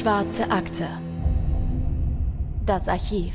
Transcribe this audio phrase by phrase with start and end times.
[0.00, 0.88] Schwarze Akte.
[2.64, 3.34] Das Archiv.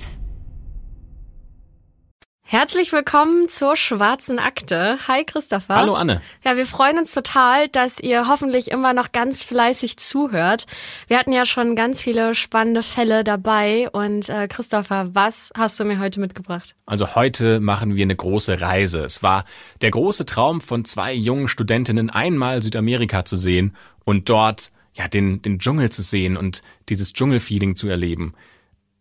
[2.42, 4.98] Herzlich willkommen zur Schwarzen Akte.
[5.08, 5.76] Hi Christopher.
[5.76, 6.24] Hallo Anne.
[6.44, 10.66] Ja, wir freuen uns total, dass ihr hoffentlich immer noch ganz fleißig zuhört.
[11.06, 15.86] Wir hatten ja schon ganz viele spannende Fälle dabei und äh, Christopher, was hast du
[15.86, 16.76] mir heute mitgebracht?
[16.88, 19.04] Also heute machen wir eine große Reise.
[19.04, 19.46] Es war
[19.82, 25.42] der große Traum von zwei jungen Studentinnen, einmal Südamerika zu sehen und dort ja den
[25.42, 28.34] den Dschungel zu sehen und dieses Dschungelfeeling zu erleben.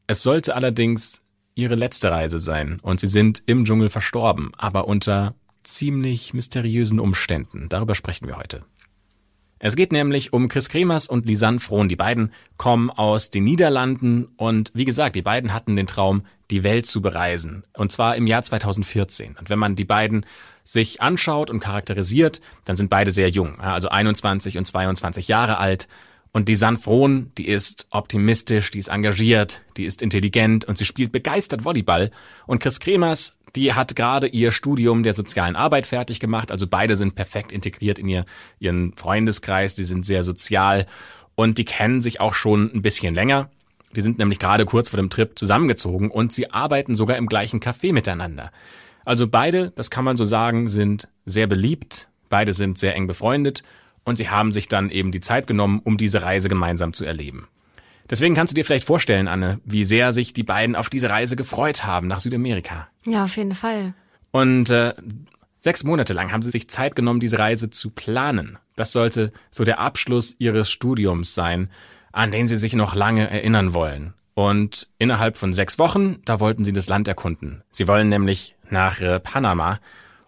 [0.07, 1.23] Es sollte allerdings
[1.55, 7.69] ihre letzte Reise sein und sie sind im Dschungel verstorben, aber unter ziemlich mysteriösen Umständen.
[7.69, 8.65] Darüber sprechen wir heute.
[9.59, 11.89] Es geht nämlich um Chris Kremers und Lisanne Frohn.
[11.89, 16.63] Die beiden kommen aus den Niederlanden und wie gesagt, die beiden hatten den Traum, die
[16.63, 17.65] Welt zu bereisen.
[17.73, 19.37] Und zwar im Jahr 2014.
[19.39, 20.27] Und wenn man die beiden
[20.65, 25.89] sich anschaut und charakterisiert, dann sind beide sehr jung, also 21 und 22 Jahre alt.
[26.33, 31.13] Und die Sanfron, die ist optimistisch, die ist engagiert, die ist intelligent und sie spielt
[31.13, 32.11] begeistert Volleyball.
[32.47, 36.51] Und Chris Kremers, die hat gerade ihr Studium der sozialen Arbeit fertig gemacht.
[36.51, 38.25] Also beide sind perfekt integriert in ihr,
[38.59, 40.87] ihren Freundeskreis, die sind sehr sozial
[41.37, 43.49] und die kennen sich auch schon ein bisschen länger.
[43.95, 47.61] Die sind nämlich gerade kurz vor dem Trip zusammengezogen und sie arbeiten sogar im gleichen
[47.61, 48.51] Café miteinander.
[49.05, 53.63] Also beide, das kann man so sagen, sind sehr beliebt, beide sind sehr eng befreundet
[54.05, 57.49] und sie haben sich dann eben die Zeit genommen, um diese Reise gemeinsam zu erleben.
[58.11, 61.37] Deswegen kannst du dir vielleicht vorstellen, Anne, wie sehr sich die beiden auf diese Reise
[61.37, 62.89] gefreut haben nach Südamerika.
[63.07, 63.95] Ja, auf jeden Fall.
[64.31, 64.95] Und äh,
[65.61, 68.59] sechs Monate lang haben sie sich Zeit genommen, diese Reise zu planen.
[68.77, 71.71] Das sollte so der Abschluss ihres Studiums sein,
[72.13, 74.13] an den sie sich noch lange erinnern wollen.
[74.35, 77.63] Und innerhalb von sechs Wochen, da wollten sie das Land erkunden.
[77.71, 79.79] Sie wollen nämlich nach äh, Panama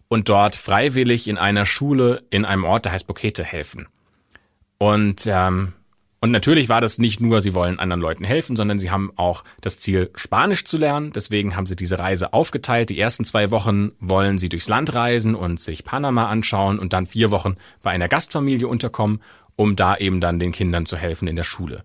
[0.08, 3.88] und dort freiwillig in einer Schule in einem Ort, der heißt Bokete, helfen.
[4.78, 5.72] Und, ähm,
[6.20, 9.42] und natürlich war das nicht nur, sie wollen anderen Leuten helfen, sondern sie haben auch
[9.60, 11.12] das Ziel, Spanisch zu lernen.
[11.12, 12.90] Deswegen haben sie diese Reise aufgeteilt.
[12.90, 17.06] Die ersten zwei Wochen wollen sie durchs Land reisen und sich Panama anschauen und dann
[17.06, 19.20] vier Wochen bei einer Gastfamilie unterkommen,
[19.56, 21.82] um da eben dann den Kindern zu helfen in der Schule.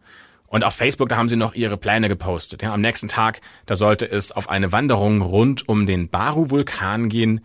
[0.51, 2.62] Und auf Facebook, da haben sie noch ihre Pläne gepostet.
[2.62, 7.39] Ja, am nächsten Tag, da sollte es auf eine Wanderung rund um den Baru-Vulkan gehen.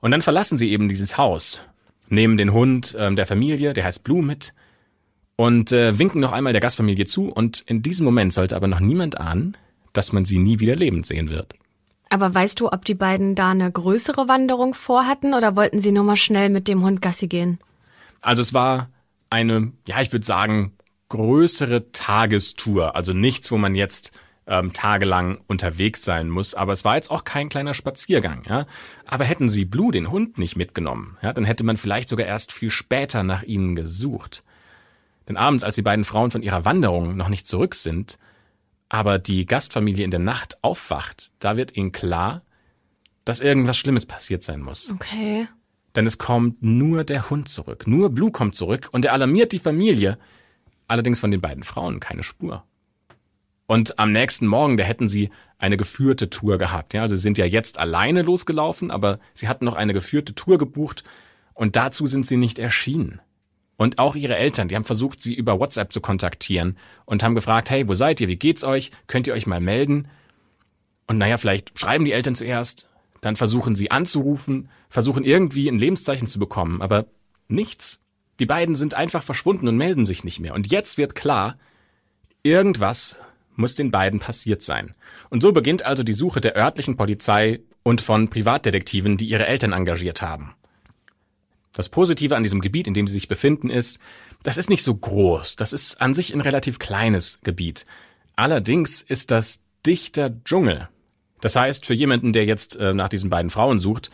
[0.00, 1.62] Und dann verlassen sie eben dieses Haus,
[2.08, 4.54] nehmen den Hund äh, der Familie, der heißt Blue, mit
[5.36, 7.28] und äh, winken noch einmal der Gastfamilie zu.
[7.28, 9.56] Und in diesem Moment sollte aber noch niemand ahnen,
[9.92, 11.54] dass man sie nie wieder lebend sehen wird.
[12.08, 16.02] Aber weißt du, ob die beiden da eine größere Wanderung vorhatten oder wollten sie nur
[16.02, 17.60] mal schnell mit dem Hund Gassi gehen?
[18.20, 18.90] Also es war
[19.30, 20.72] eine, ja, ich würde sagen,
[21.08, 22.96] größere Tagestour.
[22.96, 26.54] Also nichts, wo man jetzt ähm, tagelang unterwegs sein muss.
[26.54, 28.44] Aber es war jetzt auch kein kleiner Spaziergang.
[28.48, 28.66] Ja?
[29.04, 32.52] Aber hätten sie Blue, den Hund, nicht mitgenommen, ja, dann hätte man vielleicht sogar erst
[32.52, 34.44] viel später nach ihnen gesucht.
[35.28, 38.18] Denn abends, als die beiden Frauen von ihrer Wanderung noch nicht zurück sind,
[38.88, 42.42] aber die Gastfamilie in der Nacht aufwacht, da wird ihnen klar,
[43.24, 44.90] dass irgendwas Schlimmes passiert sein muss.
[44.90, 45.48] Okay.
[45.96, 47.88] Denn es kommt nur der Hund zurück.
[47.88, 50.18] Nur Blue kommt zurück und er alarmiert die Familie.
[50.88, 52.64] Allerdings von den beiden Frauen keine Spur.
[53.66, 56.94] Und am nächsten Morgen, da hätten sie eine geführte Tour gehabt.
[56.94, 60.58] Ja, also sie sind ja jetzt alleine losgelaufen, aber sie hatten noch eine geführte Tour
[60.58, 61.02] gebucht
[61.54, 63.20] und dazu sind sie nicht erschienen.
[63.76, 67.68] Und auch ihre Eltern, die haben versucht, sie über WhatsApp zu kontaktieren und haben gefragt,
[67.70, 68.28] hey, wo seid ihr?
[68.28, 68.90] Wie geht's euch?
[69.06, 70.08] Könnt ihr euch mal melden?
[71.06, 76.26] Und naja, vielleicht schreiben die Eltern zuerst, dann versuchen sie anzurufen, versuchen irgendwie ein Lebenszeichen
[76.26, 77.06] zu bekommen, aber
[77.48, 78.02] nichts.
[78.38, 80.54] Die beiden sind einfach verschwunden und melden sich nicht mehr.
[80.54, 81.58] Und jetzt wird klar,
[82.42, 83.20] irgendwas
[83.54, 84.94] muss den beiden passiert sein.
[85.30, 89.72] Und so beginnt also die Suche der örtlichen Polizei und von Privatdetektiven, die ihre Eltern
[89.72, 90.54] engagiert haben.
[91.72, 93.98] Das Positive an diesem Gebiet, in dem sie sich befinden, ist,
[94.42, 97.86] das ist nicht so groß, das ist an sich ein relativ kleines Gebiet.
[98.34, 100.88] Allerdings ist das dichter Dschungel.
[101.40, 104.10] Das heißt, für jemanden, der jetzt äh, nach diesen beiden Frauen sucht,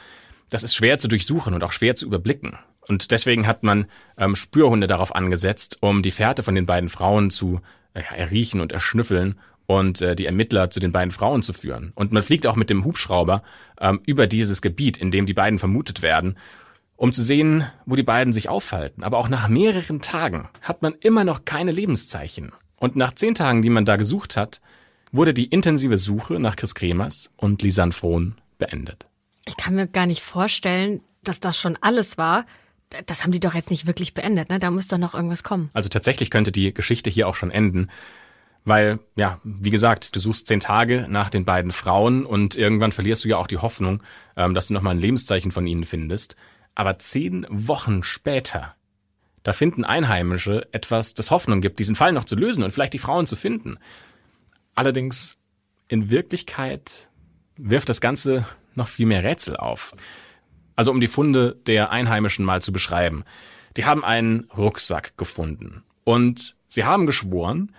[0.50, 2.58] das ist schwer zu durchsuchen und auch schwer zu überblicken.
[2.86, 3.86] Und deswegen hat man
[4.16, 7.60] ähm, Spürhunde darauf angesetzt, um die Fährte von den beiden Frauen zu
[7.94, 11.92] äh, erriechen und erschnüffeln und äh, die Ermittler zu den beiden Frauen zu führen.
[11.94, 13.42] Und man fliegt auch mit dem Hubschrauber
[13.80, 16.36] ähm, über dieses Gebiet, in dem die beiden vermutet werden,
[16.96, 19.02] um zu sehen, wo die beiden sich aufhalten.
[19.02, 22.52] Aber auch nach mehreren Tagen hat man immer noch keine Lebenszeichen.
[22.76, 24.60] Und nach zehn Tagen, die man da gesucht hat,
[25.12, 29.06] wurde die intensive Suche nach Chris Kremers und Lisanne Frohn beendet.
[29.46, 32.46] Ich kann mir gar nicht vorstellen, dass das schon alles war
[33.06, 34.58] das haben die doch jetzt nicht wirklich beendet, ne?
[34.58, 35.70] Da muss doch noch irgendwas kommen.
[35.72, 37.88] Also tatsächlich könnte die Geschichte hier auch schon enden.
[38.64, 43.24] Weil, ja, wie gesagt, du suchst zehn Tage nach den beiden Frauen und irgendwann verlierst
[43.24, 44.02] du ja auch die Hoffnung,
[44.36, 46.36] ähm, dass du nochmal ein Lebenszeichen von ihnen findest.
[46.74, 48.76] Aber zehn Wochen später,
[49.42, 52.98] da finden Einheimische etwas, das Hoffnung gibt, diesen Fall noch zu lösen und vielleicht die
[52.98, 53.78] Frauen zu finden.
[54.76, 55.38] Allerdings
[55.88, 57.10] in Wirklichkeit
[57.56, 59.92] wirft das Ganze noch viel mehr Rätsel auf.
[60.76, 63.24] Also um die Funde der Einheimischen mal zu beschreiben.
[63.76, 67.72] Die haben einen Rucksack gefunden und sie haben geschworen,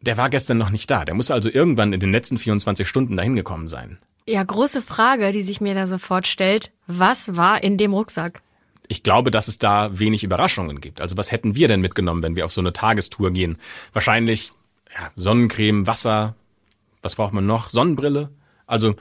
[0.00, 1.04] der war gestern noch nicht da.
[1.04, 3.98] Der muss also irgendwann in den letzten 24 Stunden dahin gekommen sein.
[4.26, 6.72] Ja, große Frage, die sich mir da sofort stellt.
[6.86, 8.42] Was war in dem Rucksack?
[8.88, 11.00] Ich glaube, dass es da wenig Überraschungen gibt.
[11.00, 13.58] Also was hätten wir denn mitgenommen, wenn wir auf so eine Tagestour gehen?
[13.92, 14.52] Wahrscheinlich
[14.94, 16.34] ja, Sonnencreme, Wasser.
[17.02, 17.70] Was braucht man noch?
[17.70, 18.30] Sonnenbrille.
[18.66, 18.94] Also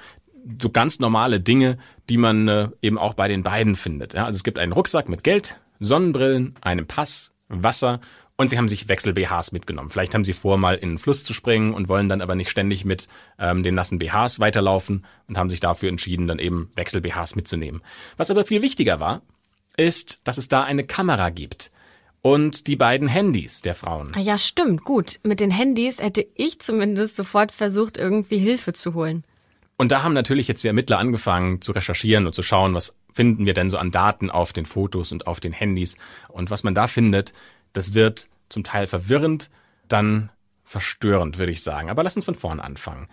[0.61, 1.77] so ganz normale Dinge,
[2.09, 4.13] die man äh, eben auch bei den beiden findet.
[4.13, 7.99] Ja, also es gibt einen Rucksack mit Geld, Sonnenbrillen, einem Pass, Wasser
[8.35, 9.89] und sie haben sich Wechsel-BHs mitgenommen.
[9.89, 12.49] Vielleicht haben sie vor, mal in den Fluss zu springen und wollen dann aber nicht
[12.49, 13.07] ständig mit
[13.37, 17.81] ähm, den nassen BHs weiterlaufen und haben sich dafür entschieden, dann eben Wechsel-BHs mitzunehmen.
[18.17, 19.21] Was aber viel wichtiger war,
[19.77, 21.71] ist, dass es da eine Kamera gibt.
[22.21, 24.13] Und die beiden Handys der Frauen.
[24.15, 25.19] Ah ja, stimmt, gut.
[25.23, 29.25] Mit den Handys hätte ich zumindest sofort versucht, irgendwie Hilfe zu holen.
[29.83, 33.45] Und da haben natürlich jetzt die Ermittler angefangen zu recherchieren und zu schauen, was finden
[33.45, 35.97] wir denn so an Daten auf den Fotos und auf den Handys.
[36.29, 37.33] Und was man da findet,
[37.73, 39.49] das wird zum Teil verwirrend,
[39.89, 40.29] dann
[40.63, 41.89] verstörend, würde ich sagen.
[41.89, 43.09] Aber lass uns von vorn anfangen.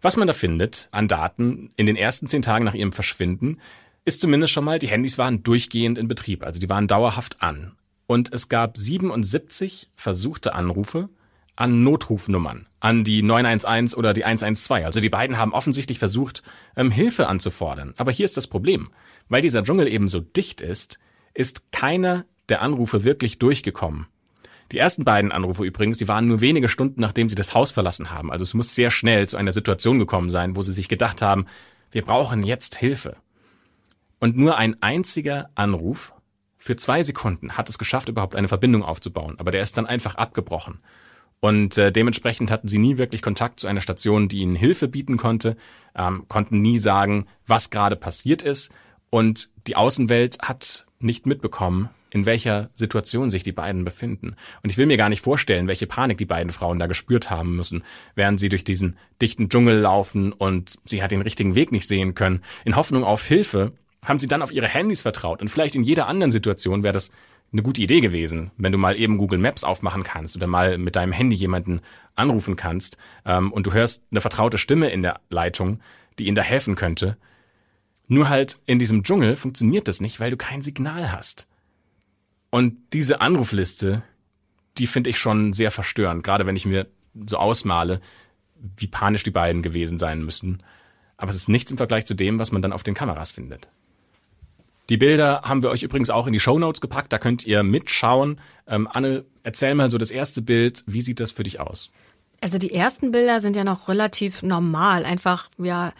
[0.00, 3.60] Was man da findet an Daten in den ersten zehn Tagen nach ihrem Verschwinden,
[4.06, 7.72] ist zumindest schon mal, die Handys waren durchgehend in Betrieb, also die waren dauerhaft an.
[8.06, 11.10] Und es gab 77 versuchte Anrufe
[11.56, 14.84] an Notrufnummern, an die 911 oder die 112.
[14.84, 16.42] Also die beiden haben offensichtlich versucht,
[16.76, 17.94] ähm, Hilfe anzufordern.
[17.96, 18.90] Aber hier ist das Problem.
[19.28, 20.98] Weil dieser Dschungel eben so dicht ist,
[21.32, 24.06] ist keiner der Anrufe wirklich durchgekommen.
[24.72, 28.10] Die ersten beiden Anrufe übrigens, die waren nur wenige Stunden, nachdem sie das Haus verlassen
[28.10, 28.32] haben.
[28.32, 31.46] Also es muss sehr schnell zu einer Situation gekommen sein, wo sie sich gedacht haben,
[31.92, 33.16] wir brauchen jetzt Hilfe.
[34.18, 36.14] Und nur ein einziger Anruf
[36.56, 39.36] für zwei Sekunden hat es geschafft, überhaupt eine Verbindung aufzubauen.
[39.38, 40.80] Aber der ist dann einfach abgebrochen.
[41.44, 45.18] Und äh, dementsprechend hatten sie nie wirklich Kontakt zu einer Station, die ihnen Hilfe bieten
[45.18, 45.58] konnte,
[45.94, 48.72] ähm, konnten nie sagen, was gerade passiert ist.
[49.10, 54.36] Und die Außenwelt hat nicht mitbekommen, in welcher Situation sich die beiden befinden.
[54.62, 57.54] Und ich will mir gar nicht vorstellen, welche Panik die beiden Frauen da gespürt haben
[57.56, 61.86] müssen, während sie durch diesen dichten Dschungel laufen und sie hat den richtigen Weg nicht
[61.86, 62.42] sehen können.
[62.64, 65.42] In Hoffnung auf Hilfe haben sie dann auf ihre Handys vertraut.
[65.42, 67.10] Und vielleicht in jeder anderen Situation wäre das
[67.54, 70.96] eine gute Idee gewesen, wenn du mal eben Google Maps aufmachen kannst oder mal mit
[70.96, 71.80] deinem Handy jemanden
[72.16, 75.80] anrufen kannst ähm, und du hörst eine vertraute Stimme in der Leitung,
[76.18, 77.16] die ihnen da helfen könnte.
[78.08, 81.46] Nur halt in diesem Dschungel funktioniert das nicht, weil du kein Signal hast.
[82.50, 84.02] Und diese Anrufliste,
[84.76, 86.88] die finde ich schon sehr verstörend, gerade wenn ich mir
[87.26, 88.00] so ausmale,
[88.76, 90.60] wie panisch die beiden gewesen sein müssen.
[91.16, 93.68] Aber es ist nichts im Vergleich zu dem, was man dann auf den Kameras findet.
[94.90, 97.62] Die Bilder haben wir euch übrigens auch in die Show Notes gepackt, da könnt ihr
[97.62, 98.40] mitschauen.
[98.66, 101.90] Ähm, Anne, erzähl mal so das erste Bild, wie sieht das für dich aus?
[102.40, 105.92] Also die ersten Bilder sind ja noch relativ normal, einfach ja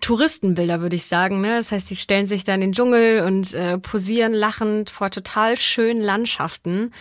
[0.00, 1.40] Touristenbilder, würde ich sagen.
[1.40, 1.56] Ne?
[1.56, 5.58] Das heißt, die stellen sich da in den Dschungel und äh, posieren lachend vor total
[5.58, 6.92] schönen Landschaften.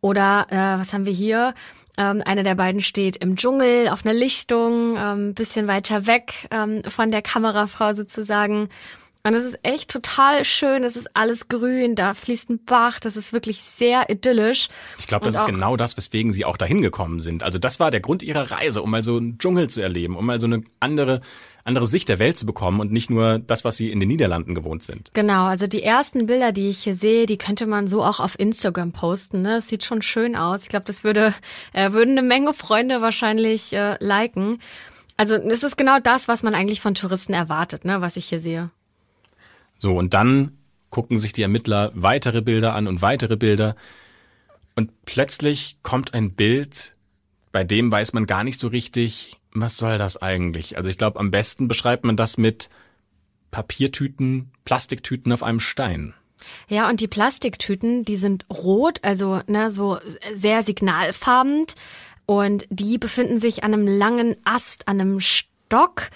[0.00, 1.54] Oder äh, was haben wir hier?
[1.96, 6.82] Ähm, einer der beiden steht im Dschungel auf einer Lichtung, ähm, bisschen weiter weg ähm,
[6.84, 8.68] von der Kamerafrau sozusagen.
[9.26, 10.84] Und es ist echt total schön.
[10.84, 13.00] Es ist alles grün, da fließt ein Bach.
[13.00, 14.68] Das ist wirklich sehr idyllisch.
[14.98, 17.42] Ich glaube, das ist genau das, weswegen sie auch dahin gekommen sind.
[17.42, 20.26] Also das war der Grund ihrer Reise, um mal so einen Dschungel zu erleben, um
[20.26, 21.22] mal so eine andere
[21.64, 24.54] andere Sicht der Welt zu bekommen und nicht nur das, was sie in den Niederlanden
[24.54, 25.10] gewohnt sind.
[25.14, 28.38] Genau, also die ersten Bilder, die ich hier sehe, die könnte man so auch auf
[28.38, 29.40] Instagram posten.
[29.40, 29.56] Ne?
[29.56, 30.64] Das sieht schon schön aus.
[30.64, 31.34] Ich glaube, das würde
[31.72, 34.58] äh, würden eine Menge Freunde wahrscheinlich äh, liken.
[35.16, 38.40] Also es ist genau das, was man eigentlich von Touristen erwartet, ne, was ich hier
[38.40, 38.70] sehe.
[39.78, 40.58] So, und dann
[40.90, 43.74] gucken sich die Ermittler weitere Bilder an und weitere Bilder.
[44.76, 46.96] Und plötzlich kommt ein Bild,
[47.52, 50.76] bei dem weiß man gar nicht so richtig, was soll das eigentlich?
[50.76, 52.70] Also ich glaube, am besten beschreibt man das mit
[53.50, 56.14] Papiertüten, Plastiktüten auf einem Stein.
[56.68, 59.98] Ja, und die Plastiktüten, die sind rot, also ne, so
[60.34, 61.66] sehr signalfarben.
[62.26, 66.10] Und die befinden sich an einem langen Ast, an einem Stock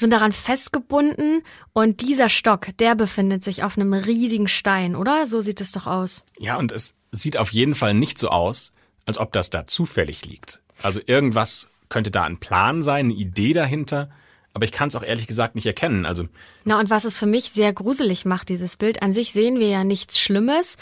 [0.00, 1.42] sind daran festgebunden
[1.72, 5.26] und dieser Stock, der befindet sich auf einem riesigen Stein, oder?
[5.26, 6.24] So sieht es doch aus.
[6.38, 8.72] Ja, und es sieht auf jeden Fall nicht so aus,
[9.06, 10.60] als ob das da zufällig liegt.
[10.82, 14.10] Also irgendwas könnte da ein Plan sein, eine Idee dahinter.
[14.52, 16.06] Aber ich kann es auch ehrlich gesagt nicht erkennen.
[16.06, 16.26] Also
[16.64, 19.68] na und was es für mich sehr gruselig macht, dieses Bild an sich sehen wir
[19.68, 20.76] ja nichts Schlimmes,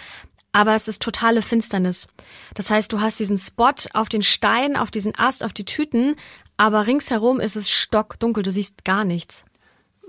[0.52, 2.08] aber es ist totale Finsternis.
[2.54, 6.16] Das heißt, du hast diesen Spot auf den Stein, auf diesen Ast, auf die Tüten,
[6.59, 9.47] aber ringsherum ist es stockdunkel, du siehst gar nichts.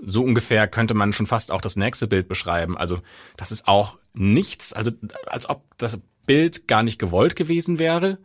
[0.04, 2.76] So ungefähr könnte man schon fast auch das nächste Bild beschreiben.
[2.76, 3.00] Also
[3.36, 4.90] das ist auch nichts, also
[5.26, 8.18] als ob das Bild gar nicht gewollt gewesen wäre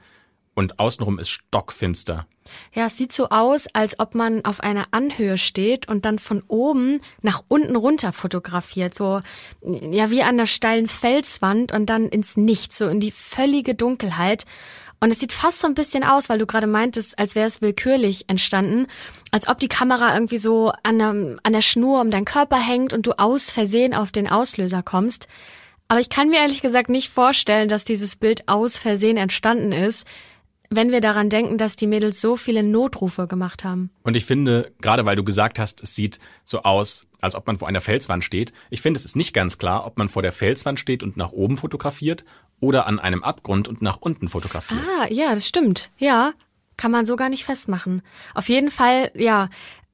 [0.55, 2.25] und außenrum ist stockfinster.
[2.73, 6.43] Ja, es sieht so aus, als ob man auf einer Anhöhe steht und dann von
[6.47, 9.21] oben nach unten runter fotografiert, so
[9.61, 14.45] ja wie an der steilen Felswand und dann ins Nichts, so in die völlige Dunkelheit.
[15.05, 17.61] Und es sieht fast so ein bisschen aus, weil du gerade meintest, als wäre es
[17.61, 18.87] willkürlich entstanden,
[19.29, 21.09] als ob die Kamera irgendwie so an der,
[21.43, 25.27] an der Schnur um deinen Körper hängt und du aus Versehen auf den Auslöser kommst.
[25.89, 30.07] Aber ich kann mir ehrlich gesagt nicht vorstellen, dass dieses Bild aus Versehen entstanden ist
[30.69, 33.89] wenn wir daran denken, dass die Mädels so viele Notrufe gemacht haben.
[34.03, 37.57] Und ich finde, gerade weil du gesagt hast, es sieht so aus, als ob man
[37.57, 40.31] vor einer Felswand steht, ich finde, es ist nicht ganz klar, ob man vor der
[40.31, 42.25] Felswand steht und nach oben fotografiert
[42.59, 44.81] oder an einem Abgrund und nach unten fotografiert.
[44.99, 45.91] Ah, ja, das stimmt.
[45.97, 46.33] Ja,
[46.77, 48.01] kann man so gar nicht festmachen.
[48.33, 49.49] Auf jeden Fall, ja,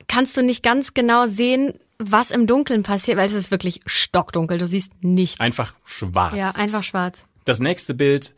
[0.08, 4.58] kannst du nicht ganz genau sehen, was im Dunkeln passiert, weil es ist wirklich stockdunkel.
[4.58, 5.40] Du siehst nichts.
[5.40, 6.36] Einfach schwarz.
[6.36, 7.25] Ja, einfach schwarz.
[7.46, 8.36] Das nächste Bild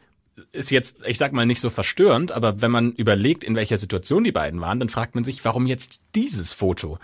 [0.52, 4.24] ist jetzt, ich sag mal, nicht so verstörend, aber wenn man überlegt, in welcher Situation
[4.24, 6.98] die beiden waren, dann fragt man sich, warum jetzt dieses Foto?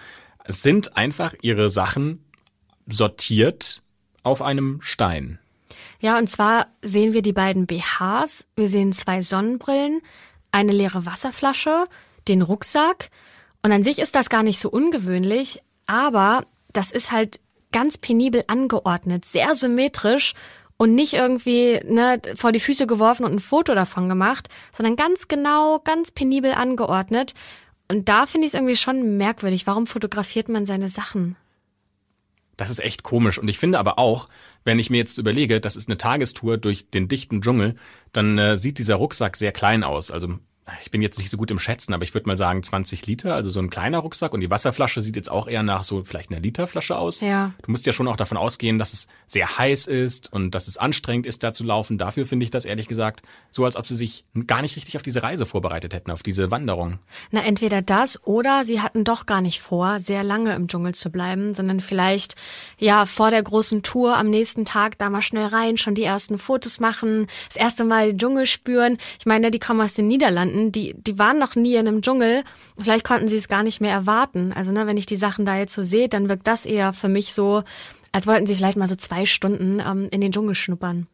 [0.43, 2.23] Es sind einfach ihre Sachen
[2.87, 3.83] sortiert
[4.23, 5.39] auf einem Stein.
[5.99, 10.01] Ja, und zwar sehen wir die beiden BHs, wir sehen zwei Sonnenbrillen,
[10.51, 11.87] eine leere Wasserflasche,
[12.27, 13.09] den Rucksack.
[13.61, 17.39] Und an sich ist das gar nicht so ungewöhnlich, aber das ist halt
[17.71, 20.33] ganz penibel angeordnet, sehr symmetrisch
[20.79, 25.27] und nicht irgendwie ne, vor die Füße geworfen und ein Foto davon gemacht, sondern ganz
[25.27, 27.35] genau, ganz penibel angeordnet.
[27.89, 29.67] Und da finde ich es irgendwie schon merkwürdig.
[29.67, 31.35] Warum fotografiert man seine Sachen?
[32.55, 33.37] Das ist echt komisch.
[33.37, 34.29] Und ich finde aber auch,
[34.63, 37.75] wenn ich mir jetzt überlege, das ist eine Tagestour durch den dichten Dschungel,
[38.13, 40.11] dann äh, sieht dieser Rucksack sehr klein aus.
[40.11, 40.39] Also
[40.81, 43.35] ich bin jetzt nicht so gut im Schätzen, aber ich würde mal sagen 20 Liter,
[43.35, 44.33] also so ein kleiner Rucksack.
[44.33, 47.21] Und die Wasserflasche sieht jetzt auch eher nach so vielleicht einer Literflasche aus.
[47.21, 47.53] Ja.
[47.63, 50.77] Du musst ja schon auch davon ausgehen, dass es sehr heiß ist und dass es
[50.77, 51.97] anstrengend ist, da zu laufen.
[51.97, 53.21] Dafür finde ich das ehrlich gesagt
[53.51, 56.51] so, als ob sie sich gar nicht richtig auf diese Reise vorbereitet hätten, auf diese
[56.51, 56.99] Wanderung.
[57.31, 61.09] Na, entweder das oder sie hatten doch gar nicht vor, sehr lange im Dschungel zu
[61.09, 62.35] bleiben, sondern vielleicht,
[62.77, 66.37] ja, vor der großen Tour am nächsten Tag da mal schnell rein, schon die ersten
[66.37, 68.97] Fotos machen, das erste Mal den Dschungel spüren.
[69.19, 72.01] Ich meine, die kommen aus den Niederlanden Leuten, die, die waren noch nie in einem
[72.01, 72.43] Dschungel.
[72.77, 74.53] Vielleicht konnten sie es gar nicht mehr erwarten.
[74.53, 77.09] Also, ne, wenn ich die Sachen da jetzt so sehe, dann wirkt das eher für
[77.09, 77.63] mich so,
[78.11, 81.07] als wollten sie vielleicht mal so zwei Stunden ähm, in den Dschungel schnuppern.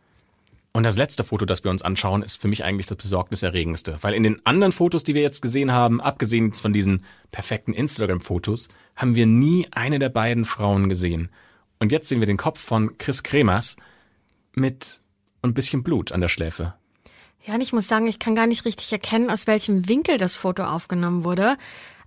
[0.74, 4.00] Und das letzte Foto, das wir uns anschauen, ist für mich eigentlich das besorgniserregendste.
[4.02, 8.68] Weil in den anderen Fotos, die wir jetzt gesehen haben, abgesehen von diesen perfekten Instagram-Fotos,
[8.98, 11.30] haben wir nie eine der beiden Frauen gesehen.
[11.80, 13.78] Und jetzt sehen wir den Kopf von Chris Kremers
[14.54, 15.00] mit
[15.44, 16.74] ein bisschen Blut an der Schläfe.
[17.46, 20.36] Ja, und ich muss sagen, ich kann gar nicht richtig erkennen, aus welchem Winkel das
[20.36, 21.58] Foto aufgenommen wurde.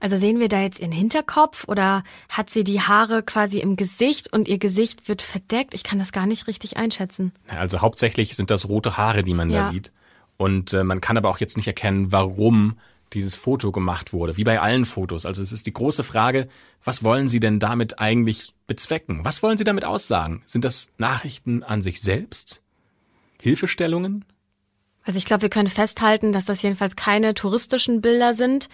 [0.00, 4.32] Also sehen wir da jetzt ihren Hinterkopf oder hat sie die Haare quasi im Gesicht
[4.32, 5.74] und ihr Gesicht wird verdeckt?
[5.74, 7.32] Ich kann das gar nicht richtig einschätzen.
[7.48, 9.62] Also hauptsächlich sind das rote Haare, die man ja.
[9.62, 9.92] da sieht.
[10.36, 12.78] Und äh, man kann aber auch jetzt nicht erkennen, warum
[13.12, 15.24] dieses Foto gemacht wurde, wie bei allen Fotos.
[15.26, 16.48] Also es ist die große Frage,
[16.84, 19.24] was wollen Sie denn damit eigentlich bezwecken?
[19.24, 20.42] Was wollen Sie damit aussagen?
[20.46, 22.62] Sind das Nachrichten an sich selbst?
[23.40, 24.24] Hilfestellungen?
[25.08, 28.68] Also ich glaube, wir können festhalten, dass das jedenfalls keine touristischen Bilder sind,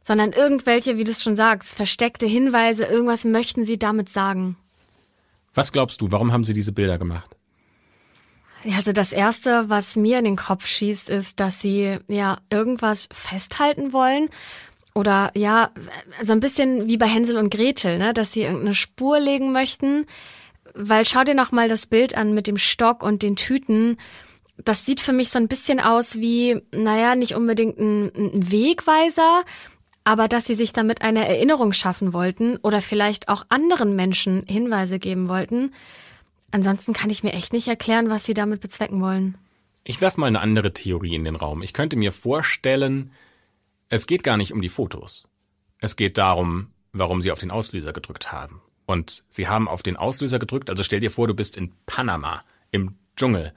[0.00, 4.56] sondern irgendwelche, wie du es schon sagst, versteckte Hinweise, irgendwas möchten sie damit sagen.
[5.54, 7.36] Was glaubst du, warum haben sie diese Bilder gemacht?
[8.76, 13.92] Also das erste, was mir in den Kopf schießt, ist, dass sie ja irgendwas festhalten
[13.92, 14.28] wollen
[14.94, 15.70] oder ja,
[16.22, 20.06] so ein bisschen wie bei Hänsel und Gretel, ne, dass sie irgendeine Spur legen möchten,
[20.74, 23.96] weil schau dir noch mal das Bild an mit dem Stock und den Tüten
[24.58, 29.44] das sieht für mich so ein bisschen aus wie, naja, nicht unbedingt ein, ein Wegweiser,
[30.04, 34.98] aber dass sie sich damit eine Erinnerung schaffen wollten oder vielleicht auch anderen Menschen Hinweise
[34.98, 35.74] geben wollten.
[36.52, 39.36] Ansonsten kann ich mir echt nicht erklären, was sie damit bezwecken wollen.
[39.84, 41.62] Ich werfe mal eine andere Theorie in den Raum.
[41.62, 43.12] Ich könnte mir vorstellen,
[43.88, 45.28] es geht gar nicht um die Fotos.
[45.80, 48.62] Es geht darum, warum sie auf den Auslöser gedrückt haben.
[48.86, 52.44] Und sie haben auf den Auslöser gedrückt, also stell dir vor, du bist in Panama,
[52.70, 53.52] im Dschungel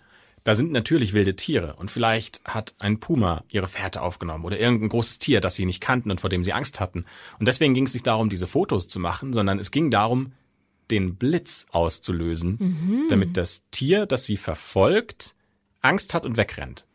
[0.50, 4.90] da sind natürlich wilde Tiere und vielleicht hat ein Puma ihre Fährte aufgenommen oder irgendein
[4.90, 7.06] großes Tier, das sie nicht kannten und vor dem sie Angst hatten.
[7.38, 10.32] Und deswegen ging es nicht darum, diese Fotos zu machen, sondern es ging darum,
[10.90, 13.06] den Blitz auszulösen, mhm.
[13.10, 15.36] damit das Tier, das sie verfolgt,
[15.82, 16.88] Angst hat und wegrennt.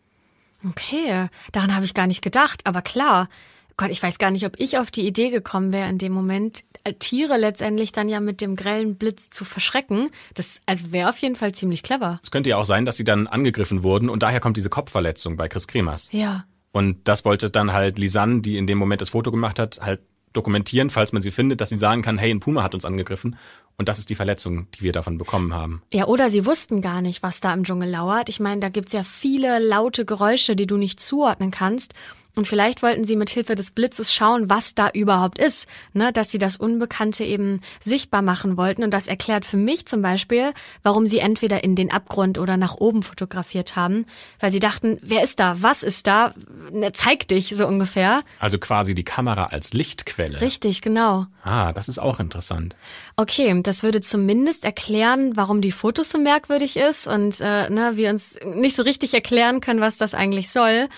[0.69, 3.29] Okay, daran habe ich gar nicht gedacht, aber klar,
[3.77, 6.65] Gott, ich weiß gar nicht, ob ich auf die Idee gekommen wäre, in dem Moment
[6.85, 10.11] äh, Tiere letztendlich dann ja mit dem grellen Blitz zu verschrecken.
[10.35, 12.21] Das also wäre auf jeden Fall ziemlich clever.
[12.23, 15.37] Es könnte ja auch sein, dass sie dann angegriffen wurden und daher kommt diese Kopfverletzung
[15.37, 16.09] bei Chris Kremers.
[16.13, 16.45] Ja.
[16.73, 20.01] Und das wollte dann halt Lisanne, die in dem Moment das Foto gemacht hat, halt
[20.33, 23.37] dokumentieren, falls man sie findet, dass sie sagen kann, hey, ein Puma hat uns angegriffen
[23.77, 25.83] und das ist die Verletzung, die wir davon bekommen haben.
[25.93, 28.29] Ja, oder sie wussten gar nicht, was da im Dschungel lauert.
[28.29, 31.95] Ich meine, da gibt's ja viele laute Geräusche, die du nicht zuordnen kannst.
[32.35, 36.31] Und vielleicht wollten sie mit Hilfe des Blitzes schauen, was da überhaupt ist, ne, dass
[36.31, 38.83] sie das Unbekannte eben sichtbar machen wollten.
[38.83, 42.75] Und das erklärt für mich zum Beispiel, warum sie entweder in den Abgrund oder nach
[42.75, 44.07] oben fotografiert haben,
[44.41, 46.35] weil sie dachten, wer ist da, was ist da,
[46.73, 48.23] ne, zeig dich so ungefähr.
[48.41, 50.41] Also quasi die Kamera als Lichtquelle.
[50.41, 51.27] Richtig, genau.
[51.45, 52.75] Ah, das ist auch interessant.
[53.17, 58.11] Okay, das würde zumindest erklären, warum die Fotos so merkwürdig ist und äh, ne, wir
[58.11, 60.89] uns nicht so richtig erklären können, was das eigentlich soll.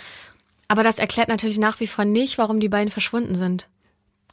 [0.69, 3.69] Aber das erklärt natürlich nach wie vor nicht, warum die beiden verschwunden sind.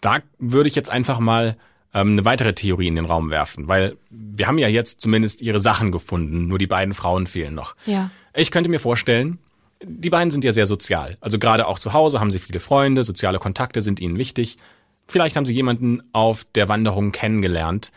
[0.02, 1.56] Da würde ich jetzt einfach mal
[1.94, 5.60] ähm, eine weitere Theorie in den Raum werfen, weil wir haben ja jetzt zumindest ihre
[5.60, 7.76] Sachen gefunden, nur die beiden Frauen fehlen noch.
[7.86, 8.10] Ja.
[8.34, 9.38] Ich könnte mir vorstellen,
[9.84, 11.18] die beiden sind ja sehr sozial.
[11.22, 14.58] Also gerade auch zu Hause haben sie viele Freunde, soziale Kontakte sind ihnen wichtig.
[15.08, 17.92] Vielleicht haben sie jemanden auf der Wanderung kennengelernt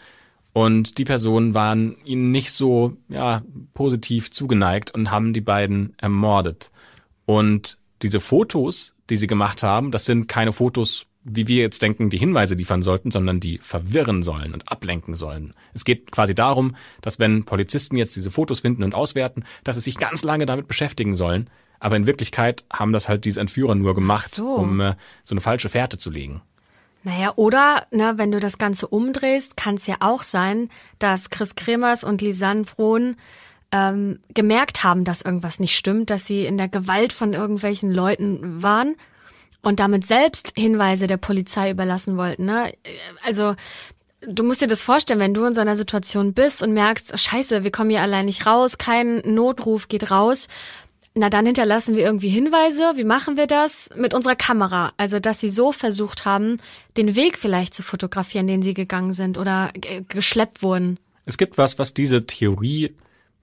[0.53, 3.43] und die Personen waren ihnen nicht so ja,
[3.75, 6.71] positiv zugeneigt und haben die beiden ermordet.
[7.25, 12.09] Und diese Fotos, die sie gemacht haben, das sind keine Fotos, wie wir jetzt denken,
[12.09, 15.55] die Hinweise liefern sollten, sondern die verwirren sollen und ablenken sollen.
[15.75, 19.83] Es geht quasi darum, dass wenn Polizisten jetzt diese Fotos finden und auswerten, dass sie
[19.83, 21.51] sich ganz lange damit beschäftigen sollen.
[21.81, 24.55] Aber in Wirklichkeit haben das halt diese Entführer nur gemacht, so.
[24.55, 26.43] um äh, so eine falsche Fährte zu legen.
[27.03, 31.55] Naja, oder, ne, wenn du das Ganze umdrehst, kann es ja auch sein, dass Chris
[31.55, 33.17] Kremers und Lisanne Frohn
[33.77, 38.63] ähm, gemerkt haben, dass irgendwas nicht stimmt, dass sie in der Gewalt von irgendwelchen Leuten
[38.63, 38.95] waren
[39.63, 42.47] und damit selbst Hinweise der Polizei überlassen wollten.
[42.47, 42.73] Ne?
[43.23, 43.55] Also
[44.21, 47.65] du musst dir das vorstellen, wenn du in so einer Situation bist und merkst, scheiße,
[47.65, 50.49] wir kommen hier allein nicht raus, kein Notruf geht raus.
[51.19, 52.93] Na, dann hinterlassen wir irgendwie Hinweise.
[52.97, 53.89] Wie machen wir das?
[53.97, 54.93] Mit unserer Kamera.
[54.99, 56.59] Also, dass sie so versucht haben,
[56.99, 59.73] den Weg vielleicht zu fotografieren, den sie gegangen sind oder
[60.09, 60.99] geschleppt wurden.
[61.25, 62.95] Es gibt was, was diese Theorie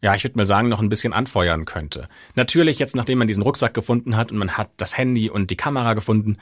[0.03, 2.09] ja, ich würde mal sagen, noch ein bisschen anfeuern könnte.
[2.35, 5.55] Natürlich, jetzt nachdem man diesen Rucksack gefunden hat und man hat das Handy und die
[5.55, 6.37] Kamera gefunden,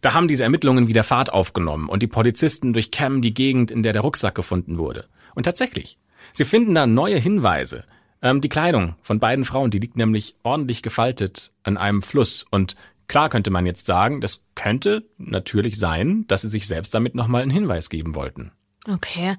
[0.00, 3.92] da haben diese Ermittlungen wieder Fahrt aufgenommen und die Polizisten durchkämmen die Gegend, in der
[3.92, 5.06] der Rucksack gefunden wurde.
[5.36, 5.96] Und tatsächlich,
[6.32, 7.84] sie finden da neue Hinweise.
[8.20, 12.74] Ähm, die Kleidung von beiden Frauen, die liegt nämlich ordentlich gefaltet an einem Fluss und
[13.06, 17.42] Klar könnte man jetzt sagen, das könnte natürlich sein, dass sie sich selbst damit nochmal
[17.42, 18.50] einen Hinweis geben wollten.
[18.88, 19.36] Okay.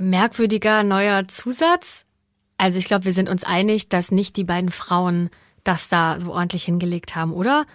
[0.00, 2.05] Merkwürdiger neuer Zusatz.
[2.58, 5.30] Also ich glaube, wir sind uns einig, dass nicht die beiden Frauen
[5.64, 7.66] das da so ordentlich hingelegt haben, oder?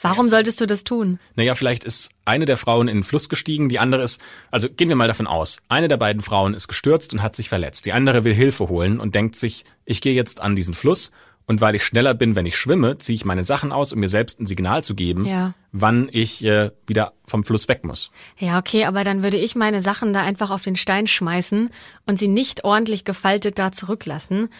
[0.00, 0.30] Warum ja.
[0.30, 1.18] solltest du das tun?
[1.34, 4.88] Naja, vielleicht ist eine der Frauen in den Fluss gestiegen, die andere ist, also gehen
[4.88, 7.86] wir mal davon aus, eine der beiden Frauen ist gestürzt und hat sich verletzt.
[7.86, 11.10] Die andere will Hilfe holen und denkt sich, ich gehe jetzt an diesen Fluss
[11.48, 14.10] und weil ich schneller bin, wenn ich schwimme, ziehe ich meine Sachen aus, um mir
[14.10, 15.54] selbst ein Signal zu geben, ja.
[15.72, 18.10] wann ich äh, wieder vom Fluss weg muss.
[18.36, 21.70] Ja, okay, aber dann würde ich meine Sachen da einfach auf den Stein schmeißen
[22.06, 24.50] und sie nicht ordentlich gefaltet da zurücklassen.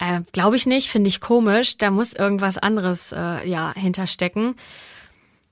[0.00, 1.76] Äh, Glaube ich nicht, finde ich komisch.
[1.78, 4.56] Da muss irgendwas anderes äh, ja hinterstecken.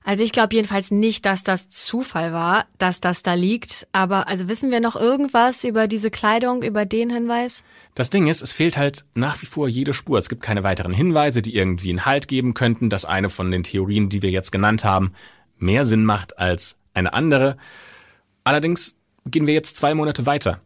[0.03, 3.87] Also ich glaube jedenfalls nicht, dass das Zufall war, dass das da liegt.
[3.93, 7.63] Aber also wissen wir noch irgendwas über diese Kleidung, über den Hinweis?
[7.95, 10.17] Das Ding ist, es fehlt halt nach wie vor jede Spur.
[10.17, 13.63] Es gibt keine weiteren Hinweise, die irgendwie einen Halt geben könnten, dass eine von den
[13.63, 15.13] Theorien, die wir jetzt genannt haben,
[15.57, 17.57] mehr Sinn macht als eine andere.
[18.43, 20.59] Allerdings gehen wir jetzt zwei Monate weiter.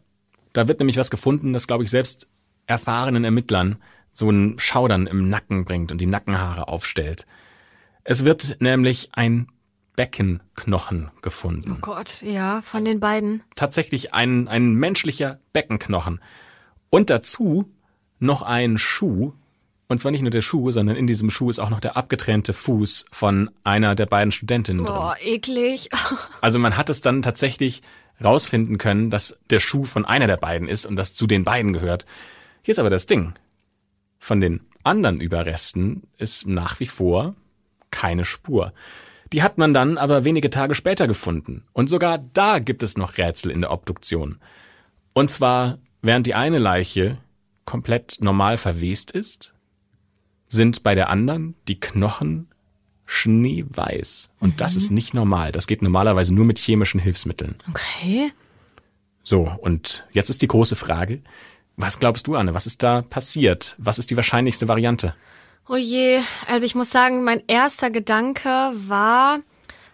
[0.52, 2.26] Da wird nämlich was gefunden, das, glaube ich, selbst
[2.66, 3.76] erfahrenen Ermittlern
[4.12, 7.26] so ein Schaudern im Nacken bringt und die Nackenhaare aufstellt.
[8.10, 9.48] Es wird nämlich ein
[9.94, 11.74] Beckenknochen gefunden.
[11.76, 13.42] Oh Gott, ja, von den beiden.
[13.54, 16.22] Tatsächlich ein, ein menschlicher Beckenknochen.
[16.88, 17.70] Und dazu
[18.18, 19.34] noch ein Schuh.
[19.88, 22.54] Und zwar nicht nur der Schuh, sondern in diesem Schuh ist auch noch der abgetrennte
[22.54, 24.96] Fuß von einer der beiden Studentinnen drin.
[24.96, 25.90] Boah, eklig.
[26.40, 27.82] also man hat es dann tatsächlich
[28.24, 31.74] rausfinden können, dass der Schuh von einer der beiden ist und das zu den beiden
[31.74, 32.06] gehört.
[32.62, 33.34] Hier ist aber das Ding.
[34.18, 37.34] Von den anderen Überresten ist nach wie vor
[37.90, 38.72] keine Spur.
[39.32, 41.64] Die hat man dann aber wenige Tage später gefunden.
[41.72, 44.38] Und sogar da gibt es noch Rätsel in der Obduktion.
[45.12, 47.18] Und zwar, während die eine Leiche
[47.64, 49.54] komplett normal verwest ist,
[50.46, 52.48] sind bei der anderen die Knochen
[53.04, 54.30] schneeweiß.
[54.40, 54.56] Und mhm.
[54.56, 55.52] das ist nicht normal.
[55.52, 57.56] Das geht normalerweise nur mit chemischen Hilfsmitteln.
[57.68, 58.32] Okay.
[59.22, 61.20] So, und jetzt ist die große Frage,
[61.76, 62.54] was glaubst du, Anne?
[62.54, 63.76] Was ist da passiert?
[63.78, 65.14] Was ist die wahrscheinlichste Variante?
[65.70, 69.40] Oh je, also ich muss sagen, mein erster Gedanke war,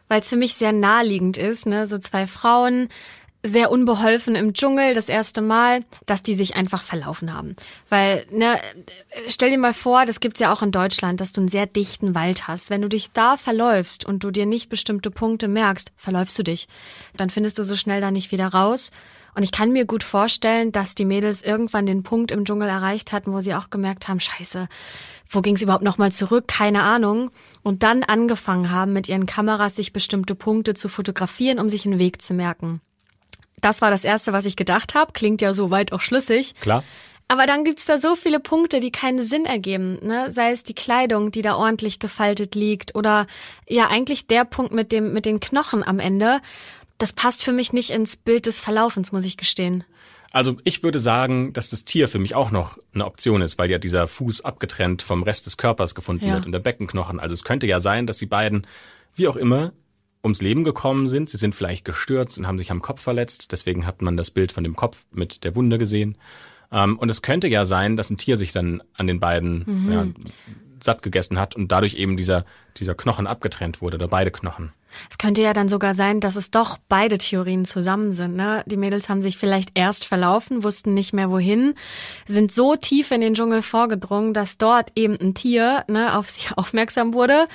[0.07, 2.89] weil es für mich sehr naheliegend ist, ne, so zwei Frauen,
[3.43, 7.57] sehr unbeholfen im Dschungel das erste Mal, dass die sich einfach verlaufen haben.
[7.91, 8.59] Weil, ne,
[9.29, 12.15] stell dir mal vor, das gibt's ja auch in Deutschland, dass du einen sehr dichten
[12.15, 12.71] Wald hast.
[12.71, 16.69] Wenn du dich da verläufst und du dir nicht bestimmte Punkte merkst, verläufst du dich.
[17.17, 18.93] Dann findest du so schnell da nicht wieder raus.
[19.35, 23.13] Und ich kann mir gut vorstellen, dass die Mädels irgendwann den Punkt im Dschungel erreicht
[23.13, 24.69] hatten, wo sie auch gemerkt haben, scheiße,
[25.29, 26.47] wo ging es überhaupt nochmal zurück?
[26.47, 27.31] Keine Ahnung.
[27.63, 31.99] Und dann angefangen haben, mit ihren Kameras sich bestimmte Punkte zu fotografieren, um sich einen
[31.99, 32.81] Weg zu merken.
[33.61, 35.13] Das war das Erste, was ich gedacht habe.
[35.13, 36.55] Klingt ja soweit auch schlüssig.
[36.61, 36.85] Klar.
[37.27, 39.99] Aber dann gibt's da so viele Punkte, die keinen Sinn ergeben.
[40.03, 40.31] Ne?
[40.31, 43.27] Sei es die Kleidung, die da ordentlich gefaltet liegt, oder
[43.67, 46.41] ja eigentlich der Punkt mit dem mit den Knochen am Ende
[46.99, 49.85] das passt für mich nicht ins Bild des Verlaufens, muss ich gestehen.
[50.33, 53.71] Also ich würde sagen, dass das Tier für mich auch noch eine Option ist, weil
[53.71, 56.35] ja dieser Fuß abgetrennt vom Rest des Körpers gefunden ja.
[56.35, 57.21] wird und der Beckenknochen.
[57.21, 58.67] Also es könnte ja sein, dass die beiden,
[59.15, 59.73] wie auch immer,
[60.25, 61.31] ums Leben gekommen sind.
[61.31, 63.53] Sie sind vielleicht gestürzt und haben sich am Kopf verletzt.
[63.53, 66.19] Deswegen hat man das Bild von dem Kopf mit der Wunde gesehen.
[66.73, 69.93] Ähm, und es könnte ja sein, dass ein Tier sich dann an den beiden mhm.
[69.93, 70.07] ja,
[70.85, 72.45] satt gegessen hat und dadurch eben dieser,
[72.77, 74.73] dieser Knochen abgetrennt wurde oder beide Knochen.
[75.11, 78.37] Es könnte ja dann sogar sein, dass es doch beide Theorien zusammen sind.
[78.37, 78.63] Ne?
[78.67, 81.75] Die Mädels haben sich vielleicht erst verlaufen, wussten nicht mehr wohin,
[82.27, 86.49] sind so tief in den Dschungel vorgedrungen, dass dort eben ein Tier ne, auf sie
[86.57, 87.49] aufmerksam wurde.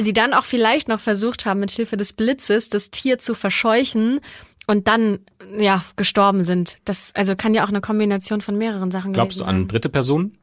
[0.00, 4.20] Sie dann auch vielleicht noch versucht haben, mit Hilfe des Blitzes das Tier zu verscheuchen
[4.66, 5.18] und dann
[5.58, 6.78] ja gestorben sind.
[6.84, 10.38] Das also kann ja auch eine Kombination von mehreren Sachen Glaubst du an dritte Personen?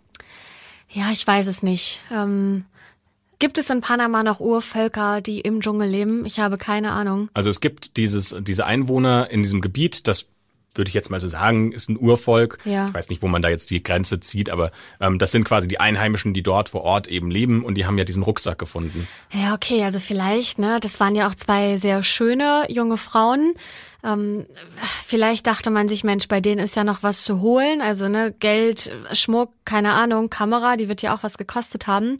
[0.90, 2.02] Ja, ich weiß es nicht.
[2.12, 2.66] Ähm,
[3.40, 6.26] gibt es in Panama noch Urvölker, die im Dschungel leben?
[6.26, 7.30] Ich habe keine Ahnung.
[7.34, 10.26] Also es gibt dieses, diese Einwohner in diesem Gebiet, das
[10.78, 12.60] würde ich jetzt mal so sagen, ist ein Urvolk.
[12.66, 12.88] Ja.
[12.88, 15.68] Ich weiß nicht, wo man da jetzt die Grenze zieht, aber ähm, das sind quasi
[15.68, 19.08] die Einheimischen, die dort vor Ort eben leben und die haben ja diesen Rucksack gefunden.
[19.34, 20.80] Ja, okay, also vielleicht, ne?
[20.82, 23.54] Das waren ja auch zwei sehr schöne junge Frauen.
[24.04, 24.46] Ähm,
[25.06, 27.82] vielleicht dachte man sich, Mensch, bei denen ist ja noch was zu holen.
[27.82, 32.18] Also ne, Geld, Schmuck, keine Ahnung, Kamera, die wird ja auch was gekostet haben.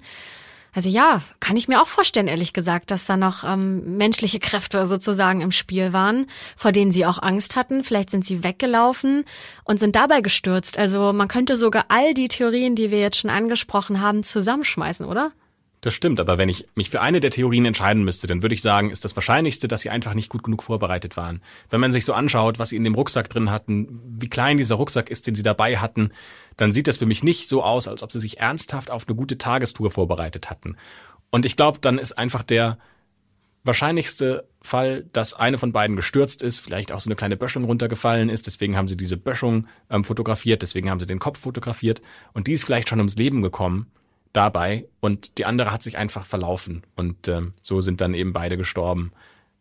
[0.78, 4.86] Also ja, kann ich mir auch vorstellen, ehrlich gesagt, dass da noch ähm, menschliche Kräfte
[4.86, 7.84] sozusagen im Spiel waren, vor denen sie auch Angst hatten.
[7.84, 9.26] Vielleicht sind sie weggelaufen
[9.64, 10.78] und sind dabei gestürzt.
[10.78, 15.32] Also man könnte sogar all die Theorien, die wir jetzt schon angesprochen haben, zusammenschmeißen, oder?
[15.82, 18.64] Das stimmt, aber wenn ich mich für eine der Theorien entscheiden müsste, dann würde ich
[18.64, 21.42] sagen, ist das Wahrscheinlichste, dass sie einfach nicht gut genug vorbereitet waren.
[21.70, 24.76] Wenn man sich so anschaut, was sie in dem Rucksack drin hatten, wie klein dieser
[24.76, 26.12] Rucksack ist, den sie dabei hatten,
[26.58, 29.16] dann sieht das für mich nicht so aus, als ob sie sich ernsthaft auf eine
[29.16, 30.76] gute Tagestour vorbereitet hatten.
[31.30, 32.78] Und ich glaube, dann ist einfach der
[33.64, 38.30] wahrscheinlichste Fall, dass eine von beiden gestürzt ist, vielleicht auch so eine kleine Böschung runtergefallen
[38.30, 42.02] ist, deswegen haben sie diese Böschung ähm, fotografiert, deswegen haben sie den Kopf fotografiert
[42.34, 43.88] und die ist vielleicht schon ums Leben gekommen
[44.34, 48.58] dabei und die andere hat sich einfach verlaufen und ähm, so sind dann eben beide
[48.58, 49.12] gestorben.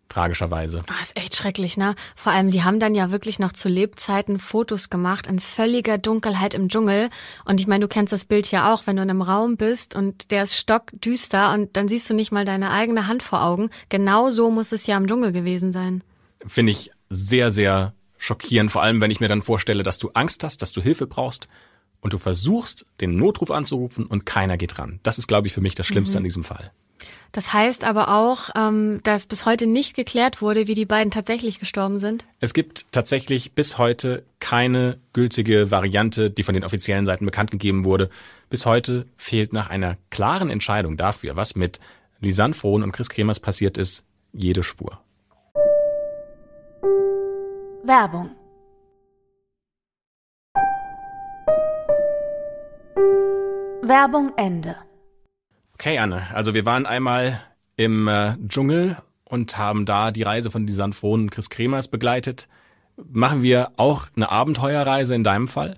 [0.09, 0.83] Tragischerweise.
[0.89, 1.95] Oh, ist echt schrecklich, ne?
[2.15, 6.55] Vor allem, sie haben dann ja wirklich noch zu Lebzeiten Fotos gemacht in völliger Dunkelheit
[6.55, 7.11] im Dschungel.
[7.45, 9.97] Und ich meine, du kennst das Bild ja auch, wenn du in einem Raum bist
[9.97, 13.71] und der ist stockdüster und dann siehst du nicht mal deine eigene Hand vor Augen.
[13.89, 16.03] Genau so muss es ja im Dschungel gewesen sein.
[16.47, 18.71] Finde ich sehr, sehr schockierend.
[18.71, 21.49] Vor allem, wenn ich mir dann vorstelle, dass du Angst hast, dass du Hilfe brauchst
[22.01, 25.01] und du versuchst, den Notruf anzurufen und keiner geht ran.
[25.03, 26.19] Das ist, glaube ich, für mich das Schlimmste mhm.
[26.19, 26.71] an diesem Fall.
[27.37, 31.59] Das heißt aber auch, ähm, dass bis heute nicht geklärt wurde, wie die beiden tatsächlich
[31.59, 32.25] gestorben sind?
[32.41, 37.85] Es gibt tatsächlich bis heute keine gültige Variante, die von den offiziellen Seiten bekannt gegeben
[37.85, 38.09] wurde.
[38.49, 41.79] Bis heute fehlt nach einer klaren Entscheidung dafür, was mit
[42.21, 44.99] Lisanne Frohn und Chris Kremers passiert ist, jede Spur.
[47.85, 48.31] Werbung
[53.83, 54.86] Werbung Ende.
[55.79, 57.43] Okay, Anne, also wir waren einmal
[57.77, 62.49] im äh, Dschungel und haben da die Reise von Lisanne Frohn und Chris Kremers begleitet.
[62.97, 65.77] Machen wir auch eine Abenteuerreise in deinem Fall?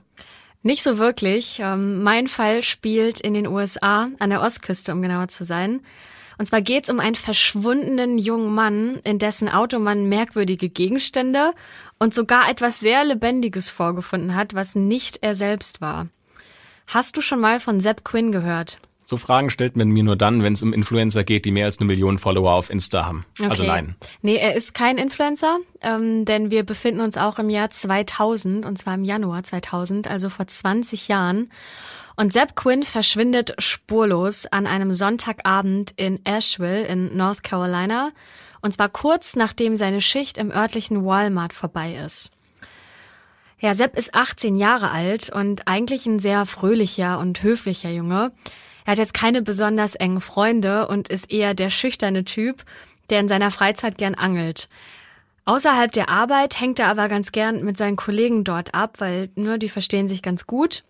[0.63, 1.59] Nicht so wirklich.
[1.61, 5.81] Ähm, mein Fall spielt in den USA, an der Ostküste, um genauer zu sein.
[6.39, 11.55] Und zwar geht's um einen verschwundenen jungen Mann, in dessen Auto man merkwürdige Gegenstände
[11.99, 16.07] und sogar etwas sehr Lebendiges vorgefunden hat, was nicht er selbst war.
[16.87, 18.79] Hast du schon mal von Sepp Quinn gehört?
[19.11, 21.79] So Fragen stellt man mir nur dann, wenn es um Influencer geht, die mehr als
[21.79, 23.25] eine Million Follower auf Insta haben.
[23.39, 23.51] Also okay.
[23.51, 23.97] Also nein.
[24.21, 28.77] Nee, er ist kein Influencer, ähm, denn wir befinden uns auch im Jahr 2000, und
[28.77, 31.51] zwar im Januar 2000, also vor 20 Jahren.
[32.17, 38.11] Und Sepp Quinn verschwindet spurlos an einem Sonntagabend in Asheville in North Carolina.
[38.61, 42.31] Und zwar kurz nachdem seine Schicht im örtlichen Walmart vorbei ist.
[43.59, 48.33] Ja, Sepp ist 18 Jahre alt und eigentlich ein sehr fröhlicher und höflicher Junge.
[48.89, 52.65] Er hat jetzt keine besonders engen Freunde und ist eher der schüchterne Typ,
[53.11, 54.71] der in seiner Freizeit gern angelt.
[55.45, 59.45] Außerhalb der Arbeit hängt er aber ganz gern mit seinen Kollegen dort ab, weil nur
[59.53, 60.85] ne, die verstehen sich ganz gut.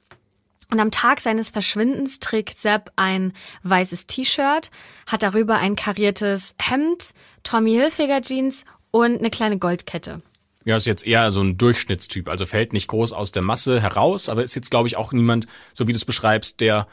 [0.71, 3.33] Und am Tag seines Verschwindens trägt Sepp ein
[3.65, 4.71] weißes T-Shirt,
[5.09, 10.23] hat darüber ein kariertes Hemd, Tommy Hilfiger Jeans und eine kleine Goldkette.
[10.65, 14.29] Ja, ist jetzt eher so ein Durchschnittstyp, also fällt nicht groß aus der Masse heraus,
[14.29, 16.87] aber ist jetzt, glaube ich, auch niemand, so wie du es beschreibst, der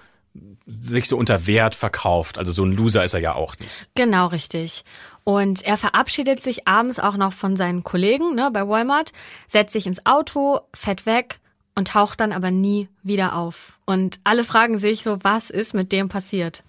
[0.65, 2.37] sich so unter Wert verkauft.
[2.37, 3.87] Also so ein Loser ist er ja auch nicht.
[3.95, 4.83] Genau, richtig.
[5.23, 9.11] Und er verabschiedet sich abends auch noch von seinen Kollegen ne, bei Walmart,
[9.47, 11.39] setzt sich ins Auto, fährt weg
[11.73, 13.79] und taucht dann aber nie wieder auf.
[13.85, 16.63] Und alle fragen sich so, was ist mit dem passiert?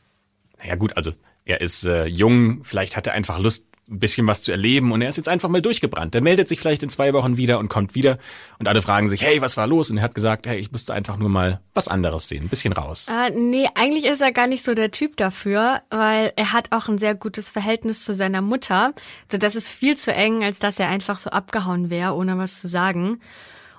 [0.59, 1.13] Naja gut, also
[1.45, 5.01] er ist äh, jung, vielleicht hat er einfach Lust, ein bisschen was zu erleben und
[5.01, 6.13] er ist jetzt einfach mal durchgebrannt.
[6.13, 8.19] Der meldet sich vielleicht in zwei Wochen wieder und kommt wieder
[8.59, 9.91] und alle fragen sich, hey, was war los?
[9.91, 12.73] Und er hat gesagt, hey, ich musste einfach nur mal was anderes sehen, ein bisschen
[12.73, 13.09] raus.
[13.09, 16.89] Äh, nee, eigentlich ist er gar nicht so der Typ dafür, weil er hat auch
[16.89, 18.93] ein sehr gutes Verhältnis zu seiner Mutter.
[19.29, 22.61] Also das ist viel zu eng, als dass er einfach so abgehauen wäre, ohne was
[22.61, 23.21] zu sagen.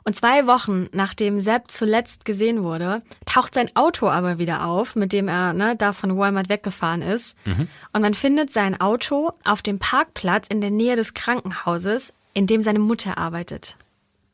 [0.08, 5.12] Und zwei Wochen nachdem Sepp zuletzt gesehen wurde, taucht sein Auto aber wieder auf, mit
[5.12, 7.36] dem er ne, da von Walmart weggefahren ist.
[7.44, 7.68] Mhm.
[7.92, 12.62] Und man findet sein Auto auf dem Parkplatz in der Nähe des Krankenhauses, in dem
[12.62, 13.76] seine Mutter arbeitet.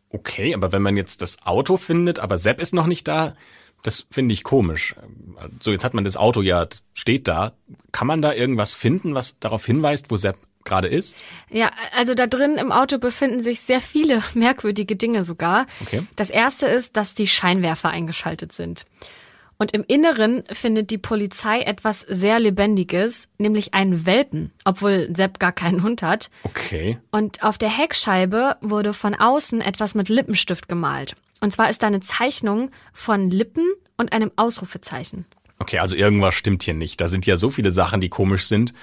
[0.09, 3.35] Okay, aber wenn man jetzt das Auto findet, aber Sepp ist noch nicht da,
[3.81, 4.93] das finde ich komisch.
[5.59, 7.53] So, jetzt hat man das Auto ja, steht da.
[7.91, 11.23] Kann man da irgendwas finden, was darauf hinweist, wo Sepp gerade ist?
[11.49, 15.65] Ja, also da drin im Auto befinden sich sehr viele merkwürdige Dinge sogar.
[15.81, 16.03] Okay.
[16.15, 18.85] Das erste ist, dass die Scheinwerfer eingeschaltet sind.
[19.57, 25.51] Und im Inneren findet die Polizei etwas sehr Lebendiges, nämlich einen Welpen, obwohl Sepp gar
[25.51, 26.29] keinen Hund hat.
[26.43, 26.97] Okay.
[27.11, 31.15] Und auf der Heckscheibe wurde von außen etwas mit Lippenstift gemalt.
[31.39, 35.25] Und zwar ist da eine Zeichnung von Lippen und einem Ausrufezeichen.
[35.59, 36.99] Okay, also irgendwas stimmt hier nicht.
[36.99, 38.73] Da sind ja so viele Sachen, die komisch sind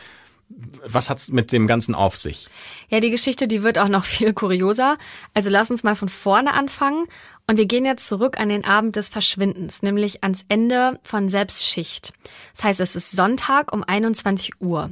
[0.87, 2.49] was hat's mit dem Ganzen auf sich?
[2.89, 4.99] Ja, die Geschichte, die wird auch noch viel kurioser.
[5.35, 7.07] Also lass uns mal von vorne anfangen.
[7.47, 11.67] Und wir gehen jetzt zurück an den Abend des Verschwindens, nämlich ans Ende von Sepps
[11.67, 12.13] Schicht.
[12.55, 14.91] Das heißt, es ist Sonntag um 21 Uhr.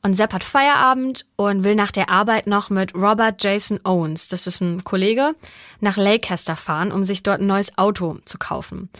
[0.00, 4.46] Und Sepp hat Feierabend und will nach der Arbeit noch mit Robert Jason Owens, das
[4.46, 5.34] ist ein Kollege,
[5.80, 8.90] nach Leicester fahren, um sich dort ein neues Auto zu kaufen.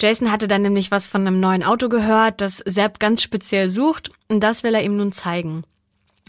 [0.00, 4.10] Jason hatte dann nämlich was von einem neuen Auto gehört, das Sepp ganz speziell sucht
[4.28, 5.64] und das will er ihm nun zeigen.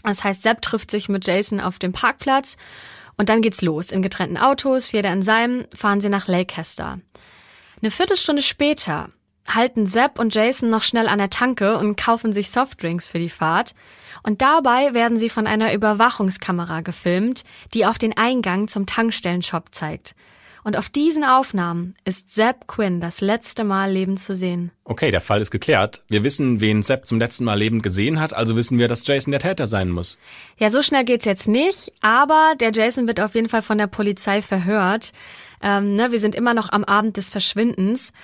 [0.02, 2.56] Das heißt, Sepp trifft sich mit Jason auf dem Parkplatz
[3.16, 3.90] und dann geht's los.
[3.90, 7.00] In getrennten Autos, jeder in seinem, fahren sie nach Leicester.
[7.80, 9.10] Eine Viertelstunde später
[9.48, 13.28] halten Sepp und Jason noch schnell an der Tanke und kaufen sich Softdrinks für die
[13.28, 13.74] Fahrt.
[14.22, 20.14] Und dabei werden sie von einer Überwachungskamera gefilmt, die auf den Eingang zum Tankstellenshop zeigt.
[20.64, 24.70] Und auf diesen Aufnahmen ist Sepp Quinn das letzte Mal lebend zu sehen.
[24.84, 26.04] Okay, der Fall ist geklärt.
[26.08, 29.30] Wir wissen, wen Sepp zum letzten Mal lebend gesehen hat, also wissen wir, dass Jason
[29.30, 30.18] der Täter sein muss.
[30.56, 33.88] Ja, so schnell geht's jetzt nicht, aber der Jason wird auf jeden Fall von der
[33.88, 35.12] Polizei verhört.
[35.62, 38.14] Ähm, ne, wir sind immer noch am Abend des Verschwindens.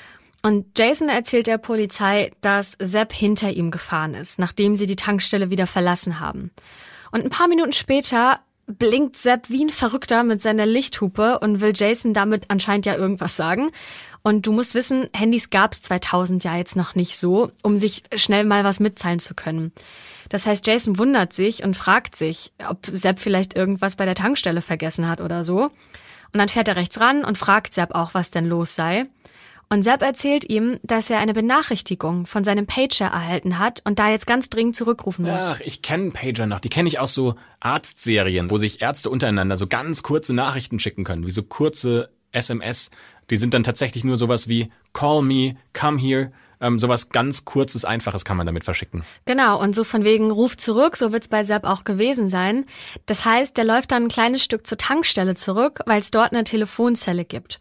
[0.42, 5.50] Und Jason erzählt der Polizei, dass Sepp hinter ihm gefahren ist, nachdem sie die Tankstelle
[5.50, 6.50] wieder verlassen haben.
[7.12, 11.72] Und ein paar Minuten später blinkt Sepp wie ein Verrückter mit seiner Lichthupe und will
[11.74, 13.70] Jason damit anscheinend ja irgendwas sagen.
[14.22, 18.44] Und du musst wissen, Handys gab's 2000 ja jetzt noch nicht so, um sich schnell
[18.44, 19.72] mal was mitteilen zu können.
[20.28, 24.62] Das heißt, Jason wundert sich und fragt sich, ob Sepp vielleicht irgendwas bei der Tankstelle
[24.62, 25.64] vergessen hat oder so.
[26.32, 29.06] Und dann fährt er rechts ran und fragt Sepp auch, was denn los sei.
[29.72, 34.10] Und Sepp erzählt ihm, dass er eine Benachrichtigung von seinem Pager erhalten hat und da
[34.10, 35.44] jetzt ganz dringend zurückrufen muss.
[35.44, 36.58] Ach, ich kenne Pager noch.
[36.58, 41.04] Die kenne ich aus so Arztserien, wo sich Ärzte untereinander so ganz kurze Nachrichten schicken
[41.04, 42.90] können, wie so kurze SMS.
[43.30, 47.84] Die sind dann tatsächlich nur sowas wie Call me, come here ähm, sowas ganz kurzes,
[47.84, 49.04] einfaches kann man damit verschicken.
[49.24, 52.66] Genau, und so von wegen Ruf zurück, so wird's bei Sepp auch gewesen sein.
[53.06, 56.44] Das heißt, der läuft dann ein kleines Stück zur Tankstelle zurück, weil es dort eine
[56.44, 57.60] Telefonzelle gibt.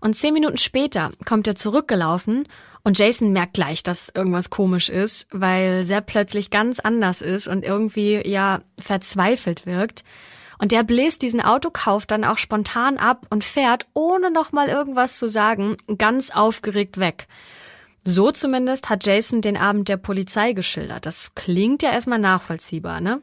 [0.00, 2.46] Und zehn Minuten später kommt er zurückgelaufen
[2.82, 7.64] und Jason merkt gleich, dass irgendwas komisch ist, weil Sepp plötzlich ganz anders ist und
[7.64, 10.04] irgendwie ja verzweifelt wirkt.
[10.58, 15.18] Und der bläst diesen Autokauf dann auch spontan ab und fährt, ohne noch mal irgendwas
[15.18, 17.28] zu sagen, ganz aufgeregt weg.
[18.04, 21.06] So zumindest hat Jason den Abend der Polizei geschildert.
[21.06, 23.20] Das klingt ja erstmal nachvollziehbar, ne?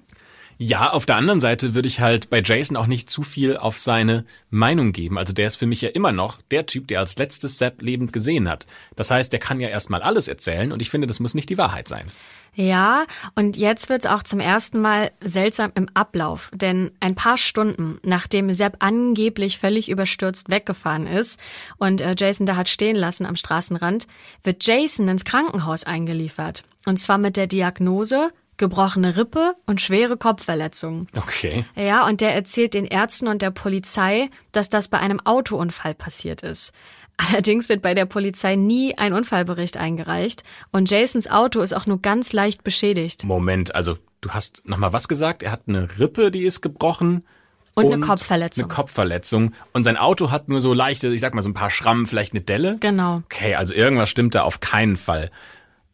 [0.59, 3.77] Ja, auf der anderen Seite würde ich halt bei Jason auch nicht zu viel auf
[3.77, 5.19] seine Meinung geben.
[5.19, 8.11] Also der ist für mich ja immer noch der Typ, der als letztes Sepp lebend
[8.11, 8.65] gesehen hat.
[8.95, 11.59] Das heißt, der kann ja erstmal alles erzählen und ich finde, das muss nicht die
[11.59, 12.07] Wahrheit sein.
[12.55, 17.37] Ja, und jetzt wird es auch zum ersten Mal seltsam im Ablauf, denn ein paar
[17.37, 21.39] Stunden nachdem Sepp angeblich völlig überstürzt weggefahren ist
[21.77, 24.07] und äh, Jason da hat stehen lassen am Straßenrand,
[24.41, 26.63] wird Jason ins Krankenhaus eingeliefert.
[26.87, 31.07] Und zwar mit der Diagnose gebrochene Rippe und schwere Kopfverletzungen.
[31.15, 31.65] Okay.
[31.75, 36.43] Ja, und der erzählt den Ärzten und der Polizei, dass das bei einem Autounfall passiert
[36.43, 36.73] ist.
[37.17, 42.01] Allerdings wird bei der Polizei nie ein Unfallbericht eingereicht und Jasons Auto ist auch nur
[42.01, 43.23] ganz leicht beschädigt.
[43.23, 45.41] Moment, also du hast nochmal was gesagt?
[45.41, 47.25] Er hat eine Rippe, die ist gebrochen.
[47.73, 48.65] Und, eine Kopfverletzung.
[48.65, 49.53] Eine Kopfverletzung.
[49.71, 52.33] Und sein Auto hat nur so leichte, ich sag mal so ein paar Schrammen, vielleicht
[52.33, 52.77] eine Delle.
[52.79, 53.21] Genau.
[53.25, 55.29] Okay, also irgendwas stimmt da auf keinen Fall.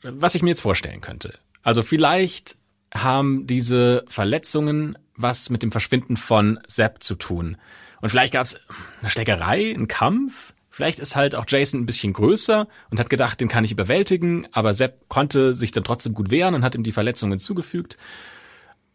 [0.02, 1.34] Was ich mir jetzt vorstellen könnte.
[1.63, 2.58] Also vielleicht
[2.93, 7.58] haben diese Verletzungen was mit dem Verschwinden von Sepp zu tun.
[8.02, 8.60] Und vielleicht gab es
[9.02, 10.54] eine Schlägerei, einen Kampf.
[10.69, 14.47] Vielleicht ist halt auch Jason ein bisschen größer und hat gedacht, den kann ich überwältigen,
[14.52, 17.97] aber Sepp konnte sich dann trotzdem gut wehren und hat ihm die Verletzungen zugefügt.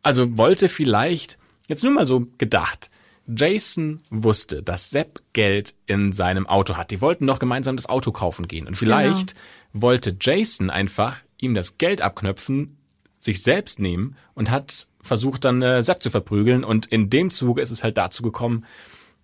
[0.02, 2.90] Also wollte vielleicht, jetzt nur mal so gedacht,
[3.28, 6.90] Jason wusste, dass Sepp Geld in seinem Auto hat.
[6.90, 8.66] Die wollten noch gemeinsam das Auto kaufen gehen.
[8.66, 9.82] Und vielleicht genau.
[9.82, 12.76] wollte Jason einfach ihm das Geld abknöpfen,
[13.18, 16.64] sich selbst nehmen und hat versucht dann äh, Sepp zu verprügeln.
[16.64, 18.64] Und in dem Zuge ist es halt dazu gekommen,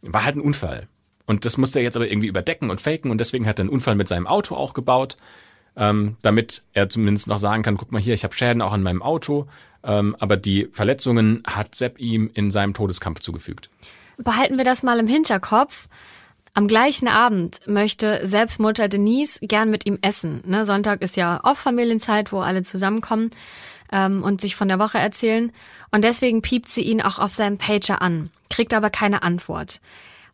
[0.02, 0.88] war halt ein Unfall.
[1.26, 3.70] Und das musste er jetzt aber irgendwie überdecken und faken und deswegen hat er einen
[3.70, 5.16] Unfall mit seinem Auto auch gebaut,
[5.76, 8.82] ähm, damit er zumindest noch sagen kann, guck mal hier, ich habe Schäden auch an
[8.82, 9.46] meinem Auto,
[9.82, 13.70] ähm, aber die Verletzungen hat Sepp ihm in seinem Todeskampf zugefügt.
[14.18, 15.88] Behalten wir das mal im Hinterkopf.
[16.56, 20.40] Am gleichen Abend möchte Sepps Mutter Denise gern mit ihm essen.
[20.46, 23.30] Ne, Sonntag ist ja oft Familienzeit, wo alle zusammenkommen
[23.90, 25.50] ähm, und sich von der Woche erzählen.
[25.90, 29.80] Und deswegen piept sie ihn auch auf seinem Pager an, kriegt aber keine Antwort.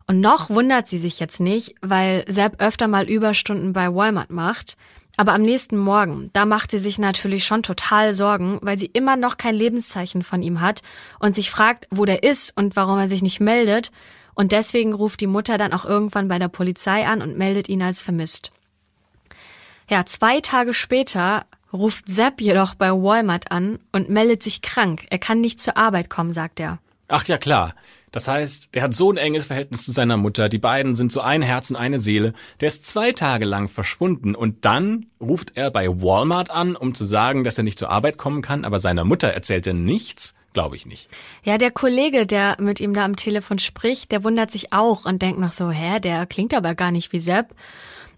[0.05, 4.77] Und noch wundert sie sich jetzt nicht, weil Sepp öfter mal Überstunden bei Walmart macht.
[5.17, 9.15] Aber am nächsten Morgen, da macht sie sich natürlich schon total Sorgen, weil sie immer
[9.15, 10.83] noch kein Lebenszeichen von ihm hat
[11.17, 13.91] und sich fragt, wo der ist und warum er sich nicht meldet.
[14.33, 17.81] Und deswegen ruft die Mutter dann auch irgendwann bei der Polizei an und meldet ihn
[17.81, 18.51] als vermisst.
[19.89, 25.05] Ja, zwei Tage später ruft Sepp jedoch bei Walmart an und meldet sich krank.
[25.09, 26.79] Er kann nicht zur Arbeit kommen, sagt er.
[27.07, 27.75] Ach ja, klar.
[28.11, 31.21] Das heißt, der hat so ein enges Verhältnis zu seiner Mutter, die beiden sind so
[31.21, 35.71] ein Herz und eine Seele, der ist zwei Tage lang verschwunden und dann ruft er
[35.71, 39.05] bei Walmart an, um zu sagen, dass er nicht zur Arbeit kommen kann, aber seiner
[39.05, 40.35] Mutter erzählt er nichts.
[40.53, 41.09] Glaube ich nicht.
[41.43, 45.21] Ja, der Kollege, der mit ihm da am Telefon spricht, der wundert sich auch und
[45.21, 47.55] denkt noch so, hä, der klingt aber gar nicht wie Sepp.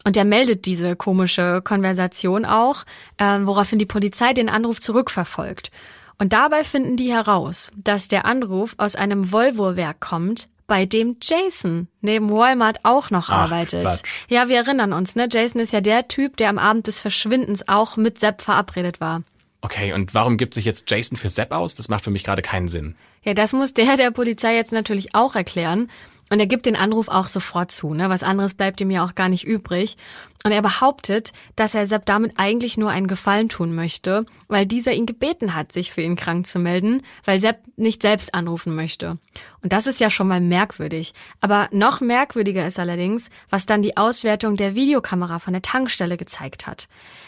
[0.06, 2.84] Und der meldet diese komische Konversation auch,
[3.18, 5.72] äh, woraufhin die Polizei den Anruf zurückverfolgt.
[6.18, 11.88] Und dabei finden die heraus, dass der Anruf aus einem Volvo-Werk kommt, bei dem Jason
[12.02, 13.84] neben Walmart auch noch Ach, arbeitet.
[13.84, 14.04] Quatsch.
[14.30, 15.28] Ja, wir erinnern uns, ne?
[15.32, 19.24] Jason ist ja der Typ, der am Abend des Verschwindens auch mit Sepp verabredet war.
[19.64, 21.76] Okay, und warum gibt sich jetzt Jason für Sepp aus?
[21.76, 22.96] Das macht für mich gerade keinen Sinn.
[23.24, 25.90] Ja, das muss der der Polizei jetzt natürlich auch erklären.
[26.34, 28.10] Und er gibt den Anruf auch sofort zu, ne?
[28.10, 29.98] Was anderes bleibt ihm ja auch gar nicht übrig.
[30.44, 34.94] Und er behauptet, dass er Sepp damit eigentlich nur einen Gefallen tun möchte, weil dieser
[34.94, 39.20] ihn gebeten hat, sich für ihn krank zu melden, weil Sepp nicht selbst anrufen möchte.
[39.62, 41.14] Und das ist ja schon mal merkwürdig.
[41.40, 46.66] Aber noch merkwürdiger ist allerdings, was dann die Auswertung der Videokamera von der Tankstelle gezeigt
[46.66, 46.88] hat.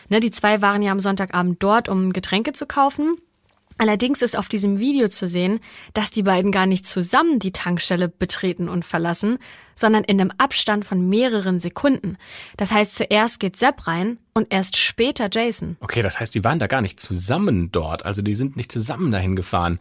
[0.09, 3.17] Ne, die zwei waren ja am Sonntagabend dort, um Getränke zu kaufen.
[3.77, 5.59] Allerdings ist auf diesem Video zu sehen,
[5.93, 9.37] dass die beiden gar nicht zusammen die Tankstelle betreten und verlassen,
[9.75, 12.17] sondern in einem Abstand von mehreren Sekunden.
[12.55, 15.75] Das heißt, zuerst geht Sepp rein und erst später Jason.
[15.81, 19.11] Okay, das heißt, die waren da gar nicht zusammen dort, also die sind nicht zusammen
[19.11, 19.79] dahin gefahren.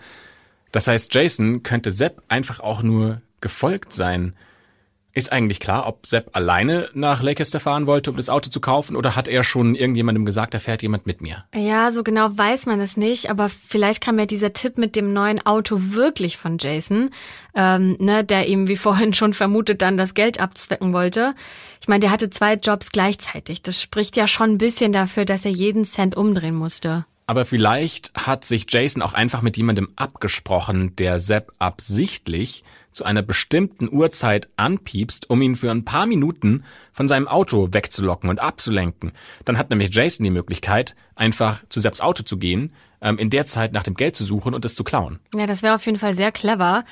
[0.72, 4.34] Das heißt, Jason könnte Sepp einfach auch nur gefolgt sein.
[5.16, 8.96] Ist eigentlich klar, ob Sepp alleine nach Leicester fahren wollte, um das Auto zu kaufen,
[8.96, 11.44] oder hat er schon irgendjemandem gesagt, da fährt jemand mit mir?
[11.54, 15.12] Ja, so genau weiß man es nicht, aber vielleicht kam ja dieser Tipp mit dem
[15.12, 17.10] neuen Auto wirklich von Jason,
[17.54, 21.36] ähm, ne, der ihm wie vorhin schon vermutet dann das Geld abzwecken wollte.
[21.80, 23.62] Ich meine, der hatte zwei Jobs gleichzeitig.
[23.62, 27.04] Das spricht ja schon ein bisschen dafür, dass er jeden Cent umdrehen musste.
[27.26, 32.64] Aber vielleicht hat sich Jason auch einfach mit jemandem abgesprochen, der Sepp absichtlich
[32.94, 38.30] zu einer bestimmten Uhrzeit anpiepst, um ihn für ein paar Minuten von seinem Auto wegzulocken
[38.30, 39.12] und abzulenken.
[39.44, 43.46] Dann hat nämlich Jason die Möglichkeit, einfach zu Sepps Auto zu gehen, ähm, in der
[43.46, 45.18] Zeit nach dem Geld zu suchen und es zu klauen.
[45.34, 46.84] Ja, das wäre auf jeden Fall sehr clever.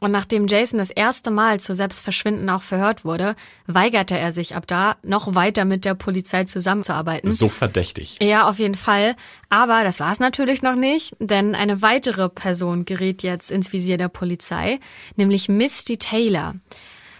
[0.00, 3.36] Und nachdem Jason das erste Mal zu Selbstverschwinden auch verhört wurde,
[3.66, 7.30] weigerte er sich ab da, noch weiter mit der Polizei zusammenzuarbeiten.
[7.30, 8.18] So verdächtig.
[8.20, 9.14] Ja, auf jeden Fall.
[9.50, 13.98] Aber das war es natürlich noch nicht, denn eine weitere Person gerät jetzt ins Visier
[13.98, 14.80] der Polizei,
[15.16, 16.54] nämlich Misty Taylor.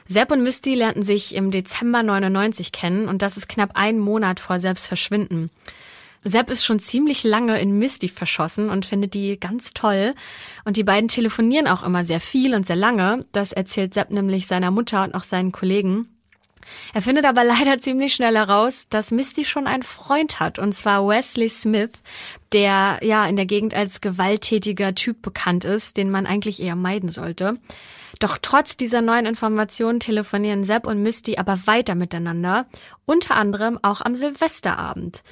[0.07, 4.41] Sepp und Misty lernten sich im Dezember 99 kennen und das ist knapp ein Monat
[4.41, 5.51] vor Sepps Verschwinden.
[6.23, 10.15] Sepp ist schon ziemlich lange in Misty verschossen und findet die ganz toll.
[10.65, 13.25] Und die beiden telefonieren auch immer sehr viel und sehr lange.
[13.33, 16.09] Das erzählt Sepp nämlich seiner Mutter und auch seinen Kollegen.
[16.93, 21.07] Er findet aber leider ziemlich schnell heraus, dass Misty schon einen Freund hat, und zwar
[21.07, 21.93] Wesley Smith,
[22.53, 27.09] der ja in der Gegend als gewalttätiger Typ bekannt ist, den man eigentlich eher meiden
[27.09, 27.59] sollte.
[28.19, 32.67] Doch trotz dieser neuen Informationen telefonieren Sepp und Misty aber weiter miteinander,
[33.07, 35.23] unter anderem auch am Silvesterabend.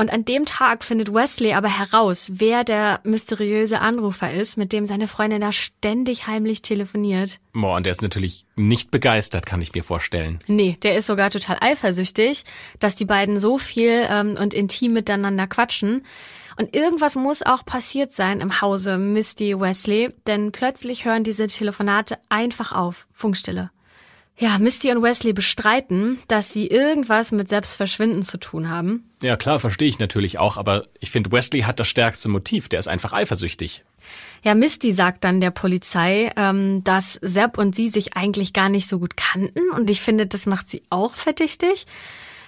[0.00, 4.86] Und an dem Tag findet Wesley aber heraus, wer der mysteriöse Anrufer ist, mit dem
[4.86, 7.40] seine Freundin da ständig heimlich telefoniert.
[7.52, 10.38] Boah, und der ist natürlich nicht begeistert, kann ich mir vorstellen.
[10.46, 12.44] Nee, der ist sogar total eifersüchtig,
[12.78, 16.06] dass die beiden so viel ähm, und intim miteinander quatschen.
[16.56, 22.18] Und irgendwas muss auch passiert sein im Hause Misty Wesley, denn plötzlich hören diese Telefonate
[22.28, 23.08] einfach auf.
[23.12, 23.72] Funkstille.
[24.36, 29.07] Ja, Misty und Wesley bestreiten, dass sie irgendwas mit Selbstverschwinden zu tun haben.
[29.22, 32.68] Ja, klar, verstehe ich natürlich auch, aber ich finde, Wesley hat das stärkste Motiv.
[32.68, 33.84] Der ist einfach eifersüchtig.
[34.44, 38.88] Ja, Misty sagt dann der Polizei, ähm, dass Sepp und sie sich eigentlich gar nicht
[38.88, 41.86] so gut kannten und ich finde, das macht sie auch verdächtig.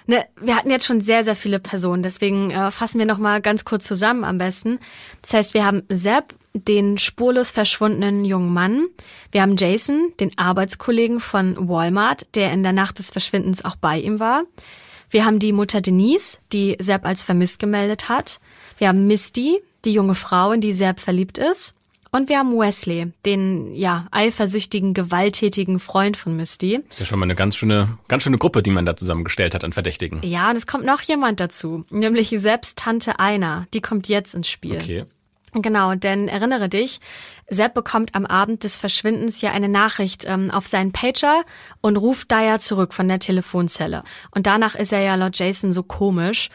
[0.07, 3.65] Ne, wir hatten jetzt schon sehr, sehr viele Personen, deswegen äh, fassen wir nochmal ganz
[3.65, 4.79] kurz zusammen am besten.
[5.21, 8.87] Das heißt, wir haben Sepp, den spurlos verschwundenen jungen Mann.
[9.31, 13.99] Wir haben Jason, den Arbeitskollegen von Walmart, der in der Nacht des Verschwindens auch bei
[13.99, 14.43] ihm war.
[15.11, 18.39] Wir haben die Mutter Denise, die Sepp als vermisst gemeldet hat.
[18.77, 21.75] Wir haben Misty, die junge Frau, in die Sepp verliebt ist.
[22.13, 26.81] Und wir haben Wesley, den ja eifersüchtigen, gewalttätigen Freund von Misty.
[26.89, 29.63] Ist ja schon mal eine ganz schöne, ganz schöne Gruppe, die man da zusammengestellt hat
[29.63, 30.19] an Verdächtigen.
[30.23, 33.67] Ja, und es kommt noch jemand dazu, nämlich selbst Tante Einer.
[33.73, 34.77] Die kommt jetzt ins Spiel.
[34.77, 35.05] Okay.
[35.53, 36.99] Genau, denn erinnere dich,
[37.49, 41.43] Sepp bekommt am Abend des Verschwindens ja eine Nachricht ähm, auf seinen Pager
[41.81, 44.03] und ruft ja zurück von der Telefonzelle.
[44.31, 46.49] Und danach ist er ja laut Jason so komisch.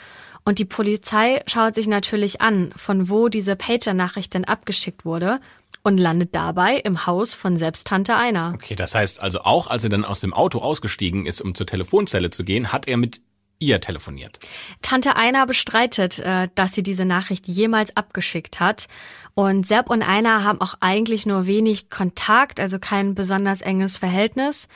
[0.44, 5.40] Und die Polizei schaut sich natürlich an, von wo diese Pager-Nachricht denn abgeschickt wurde
[5.82, 8.52] und landet dabei im Haus von selbst Tante Einer.
[8.54, 11.66] Okay, das heißt also auch, als er dann aus dem Auto ausgestiegen ist, um zur
[11.66, 13.20] Telefonzelle zu gehen, hat er mit
[13.58, 14.38] ihr telefoniert.
[14.82, 18.88] Tante Einer bestreitet, äh, dass sie diese Nachricht jemals abgeschickt hat.
[19.34, 24.68] Und Sepp und Einer haben auch eigentlich nur wenig Kontakt, also kein besonders enges Verhältnis.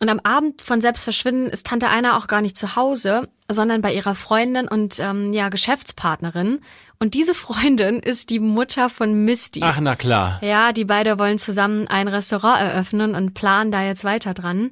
[0.00, 3.80] Und am Abend von Sepps Verschwinden ist Tante Einer auch gar nicht zu Hause, sondern
[3.80, 6.60] bei ihrer Freundin und ähm, ja Geschäftspartnerin.
[7.00, 9.60] Und diese Freundin ist die Mutter von Misty.
[9.62, 10.38] Ach, na klar.
[10.42, 14.70] Ja, die beide wollen zusammen ein Restaurant eröffnen und planen da jetzt weiter dran.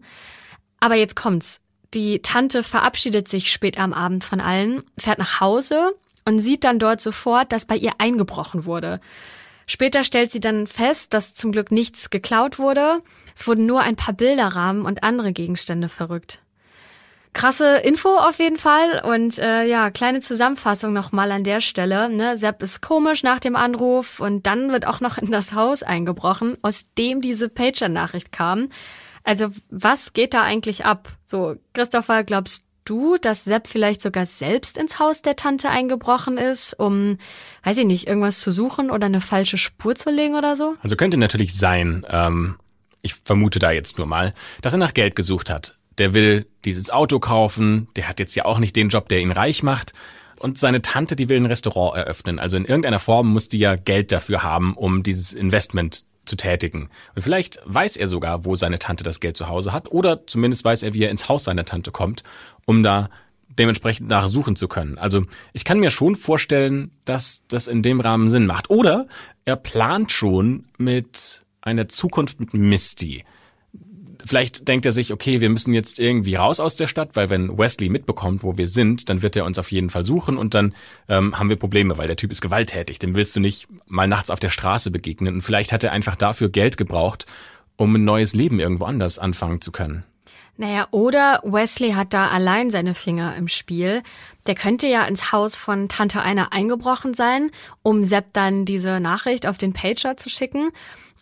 [0.79, 1.61] Aber jetzt kommt's.
[1.97, 5.95] Die Tante verabschiedet sich spät am Abend von allen, fährt nach Hause
[6.27, 9.01] und sieht dann dort sofort, dass bei ihr eingebrochen wurde.
[9.67, 13.01] Später stellt sie dann fest, dass zum Glück nichts geklaut wurde.
[13.35, 16.41] Es wurden nur ein paar Bilderrahmen und andere Gegenstände verrückt.
[17.33, 22.11] Krasse Info auf jeden Fall und äh, ja, kleine Zusammenfassung nochmal an der Stelle.
[22.11, 22.37] Ne?
[22.37, 26.59] Sepp ist komisch nach dem Anruf und dann wird auch noch in das Haus eingebrochen,
[26.61, 28.69] aus dem diese Pager-Nachricht kam.
[29.27, 31.09] Also was geht da eigentlich ab?
[31.27, 36.75] So, Christopher, glaubst du, dass Sepp vielleicht sogar selbst ins Haus der Tante eingebrochen ist,
[36.79, 37.19] um,
[37.65, 40.77] weiß ich nicht, irgendwas zu suchen oder eine falsche Spur zu legen oder so?
[40.81, 42.55] Also könnte natürlich sein, ähm,
[43.03, 45.77] ich vermute da jetzt nur mal, dass er nach Geld gesucht hat.
[45.99, 49.33] Der will dieses Auto kaufen, der hat jetzt ja auch nicht den Job, der ihn
[49.33, 49.93] reich macht.
[50.39, 52.39] Und seine Tante, die will ein Restaurant eröffnen.
[52.39, 56.91] Also in irgendeiner Form muss die ja Geld dafür haben, um dieses Investment zu tätigen.
[57.15, 60.65] Und vielleicht weiß er sogar, wo seine Tante das Geld zu Hause hat, oder zumindest
[60.65, 62.23] weiß er, wie er ins Haus seiner Tante kommt,
[62.67, 63.09] um da
[63.49, 64.99] dementsprechend nachsuchen zu können.
[64.99, 68.71] Also ich kann mir schon vorstellen, dass das in dem Rahmen Sinn macht.
[68.71, 69.07] Oder
[69.45, 73.25] er plant schon mit einer Zukunft mit Misty
[74.27, 77.57] vielleicht denkt er sich, okay, wir müssen jetzt irgendwie raus aus der Stadt, weil wenn
[77.57, 80.75] Wesley mitbekommt, wo wir sind, dann wird er uns auf jeden Fall suchen und dann
[81.09, 82.99] ähm, haben wir Probleme, weil der Typ ist gewalttätig.
[82.99, 85.35] Dem willst du nicht mal nachts auf der Straße begegnen.
[85.35, 87.27] Und vielleicht hat er einfach dafür Geld gebraucht,
[87.77, 90.05] um ein neues Leben irgendwo anders anfangen zu können.
[90.59, 94.03] Naja, oder Wesley hat da allein seine Finger im Spiel.
[94.47, 97.51] Der könnte ja ins Haus von Tante Einer eingebrochen sein,
[97.83, 100.71] um Sepp dann diese Nachricht auf den Pager zu schicken.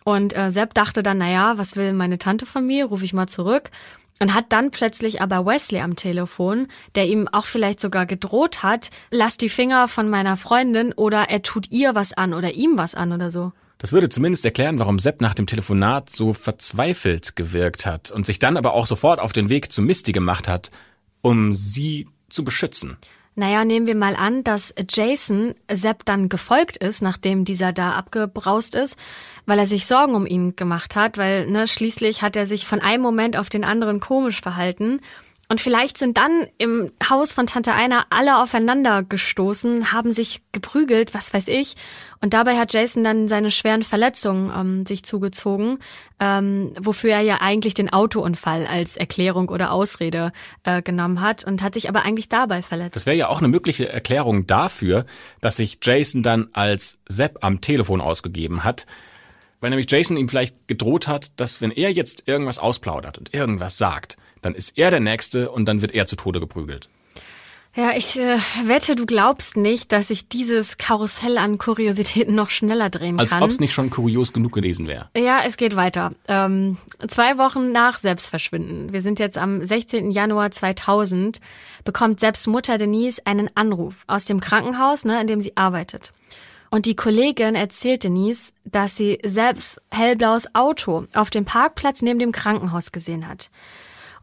[0.05, 2.85] Und äh, Sepp dachte dann, naja, was will meine Tante von mir?
[2.85, 3.71] Ruf ich mal zurück.
[4.19, 8.91] Und hat dann plötzlich aber Wesley am Telefon, der ihm auch vielleicht sogar gedroht hat,
[9.11, 12.95] lass die Finger von meiner Freundin oder er tut ihr was an oder ihm was
[12.95, 13.51] an oder so.
[13.77, 18.39] Das würde zumindest erklären, warum Sepp nach dem Telefonat so verzweifelt gewirkt hat und sich
[18.39, 20.71] dann aber auch sofort auf den Weg zu Misty gemacht hat,
[21.21, 22.95] um sie zu beschützen.
[23.37, 28.75] Naja, nehmen wir mal an, dass Jason Sepp dann gefolgt ist, nachdem dieser da abgebraust
[28.75, 28.97] ist,
[29.45, 32.79] weil er sich Sorgen um ihn gemacht hat, weil ne, schließlich hat er sich von
[32.79, 35.01] einem Moment auf den anderen komisch verhalten.
[35.47, 41.13] Und vielleicht sind dann im Haus von Tante Einer alle aufeinander gestoßen, haben sich geprügelt,
[41.13, 41.75] was weiß ich.
[42.19, 45.77] Und dabei hat Jason dann seine schweren Verletzungen ähm, sich zugezogen,
[46.19, 50.31] ähm, wofür er ja eigentlich den Autounfall als Erklärung oder Ausrede
[50.63, 52.95] äh, genommen hat und hat sich aber eigentlich dabei verletzt.
[52.95, 55.05] Das wäre ja auch eine mögliche Erklärung dafür,
[55.41, 58.87] dass sich Jason dann als Sepp am Telefon ausgegeben hat.
[59.59, 63.77] Weil nämlich Jason ihm vielleicht gedroht hat, dass wenn er jetzt irgendwas ausplaudert und irgendwas
[63.77, 66.89] sagt, dann ist er der Nächste und dann wird er zu Tode geprügelt.
[67.75, 72.89] Ja, ich äh, wette, du glaubst nicht, dass ich dieses Karussell an Kuriositäten noch schneller
[72.89, 73.43] drehen Als kann.
[73.43, 75.09] ob es nicht schon kurios genug gewesen wäre.
[75.17, 76.13] Ja, es geht weiter.
[76.29, 76.77] Ähm,
[77.09, 80.11] zwei Wochen nach Selbstverschwinden, wir sind jetzt am 16.
[80.11, 81.41] Januar 2000,
[81.83, 86.13] bekommt Selbst Mutter Denise einen Anruf aus dem Krankenhaus, ne, in dem sie arbeitet.
[86.69, 92.31] Und die Kollegin erzählt Denise, dass sie selbst hellblaues Auto auf dem Parkplatz neben dem
[92.31, 93.49] Krankenhaus gesehen hat.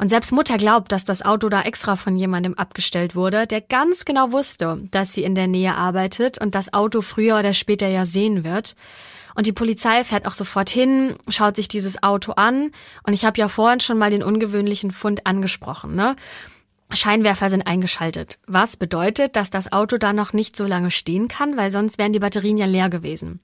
[0.03, 4.05] Und selbst Mutter glaubt, dass das Auto da extra von jemandem abgestellt wurde, der ganz
[4.05, 8.05] genau wusste, dass sie in der Nähe arbeitet und das Auto früher oder später ja
[8.05, 8.75] sehen wird.
[9.37, 12.73] Und die Polizei fährt auch sofort hin, schaut sich dieses Auto an.
[13.05, 15.95] Und ich habe ja vorhin schon mal den ungewöhnlichen Fund angesprochen.
[15.95, 16.17] Ne?
[16.91, 18.41] Scheinwerfer sind eingeschaltet.
[18.49, 22.13] Was bedeutet, dass das Auto da noch nicht so lange stehen kann, weil sonst wären
[22.13, 23.39] die Batterien ja leer gewesen.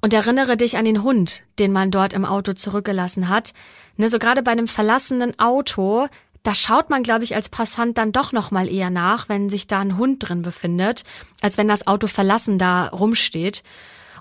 [0.00, 3.54] Und erinnere dich an den Hund, den man dort im Auto zurückgelassen hat.
[3.96, 6.06] Ne, so gerade bei einem verlassenen Auto,
[6.42, 9.66] da schaut man, glaube ich, als Passant dann doch noch mal eher nach, wenn sich
[9.66, 11.04] da ein Hund drin befindet,
[11.40, 13.62] als wenn das Auto verlassen da rumsteht.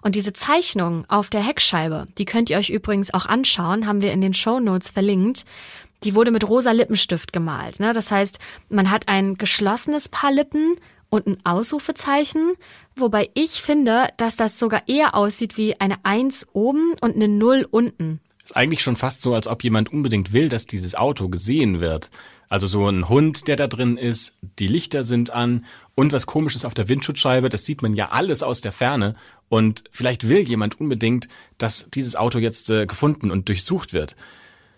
[0.02, 4.14] Und diese Zeichnung auf der Heckscheibe, die könnt ihr euch übrigens auch anschauen, haben wir
[4.14, 5.46] in den Show Notes verlinkt.
[6.04, 7.80] Die wurde mit rosa Lippenstift gemalt.
[7.80, 7.92] Ne?
[7.92, 10.76] Das heißt, man hat ein geschlossenes Paar Lippen
[11.16, 12.54] und ein Ausrufezeichen,
[12.96, 17.68] wobei ich finde, dass das sogar eher aussieht wie eine Eins oben und eine Null
[17.70, 18.20] unten.
[18.44, 22.12] Ist eigentlich schon fast so, als ob jemand unbedingt will, dass dieses Auto gesehen wird.
[22.48, 26.64] Also so ein Hund, der da drin ist, die Lichter sind an und was komisches
[26.64, 29.16] auf der Windschutzscheibe, das sieht man ja alles aus der Ferne
[29.50, 34.16] und vielleicht will jemand unbedingt, dass dieses Auto jetzt äh, gefunden und durchsucht wird.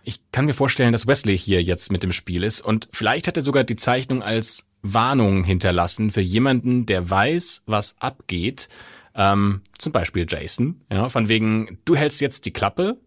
[0.03, 3.35] Ich kann mir vorstellen, dass Wesley hier jetzt mit dem Spiel ist und vielleicht hat
[3.35, 8.69] er sogar die Zeichnung als Warnung hinterlassen für jemanden, der weiß, was abgeht.
[9.15, 12.97] Ähm, zum Beispiel Jason, ja, von wegen, du hältst jetzt die Klappe,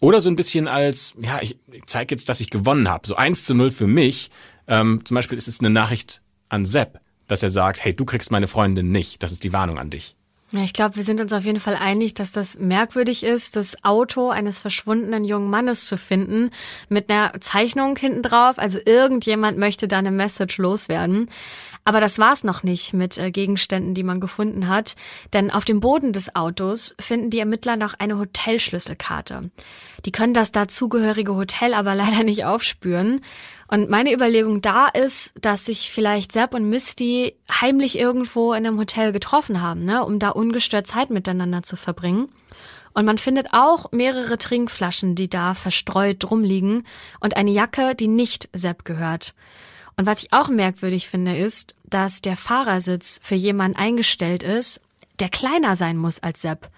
[0.00, 3.06] oder so ein bisschen als, ja, ich, ich zeige jetzt, dass ich gewonnen habe.
[3.06, 4.30] So eins zu null für mich.
[4.66, 8.30] Ähm, zum Beispiel ist es eine Nachricht an Sepp, dass er sagt, hey, du kriegst
[8.30, 9.22] meine Freundin nicht.
[9.22, 10.16] Das ist die Warnung an dich.
[10.52, 13.84] Ja, ich glaube, wir sind uns auf jeden Fall einig, dass das merkwürdig ist, das
[13.84, 16.50] Auto eines verschwundenen jungen Mannes zu finden,
[16.88, 18.58] mit einer Zeichnung hinten drauf.
[18.58, 21.30] Also irgendjemand möchte da eine Message loswerden.
[21.90, 24.94] Aber das war's noch nicht mit äh, Gegenständen, die man gefunden hat,
[25.32, 29.50] denn auf dem Boden des Autos finden die Ermittler noch eine Hotelschlüsselkarte.
[30.04, 33.22] Die können das dazugehörige Hotel aber leider nicht aufspüren.
[33.66, 38.78] Und meine Überlegung da ist, dass sich vielleicht Sepp und Misty heimlich irgendwo in einem
[38.78, 42.28] Hotel getroffen haben, ne, um da ungestört Zeit miteinander zu verbringen.
[42.94, 46.86] Und man findet auch mehrere Trinkflaschen, die da verstreut rumliegen
[47.18, 49.34] und eine Jacke, die nicht Sepp gehört.
[50.00, 54.80] Und was ich auch merkwürdig finde, ist, dass der Fahrersitz für jemanden eingestellt ist,
[55.18, 56.70] der kleiner sein muss als Sepp.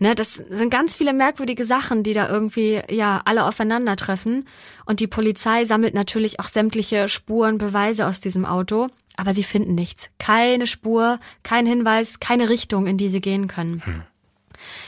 [0.00, 4.46] Ne, das sind ganz viele merkwürdige Sachen, die da irgendwie ja alle aufeinandertreffen.
[4.84, 9.74] Und die Polizei sammelt natürlich auch sämtliche Spuren, Beweise aus diesem Auto, aber sie finden
[9.74, 10.10] nichts.
[10.18, 13.80] Keine Spur, kein Hinweis, keine Richtung, in die sie gehen können.
[13.82, 14.02] Hm.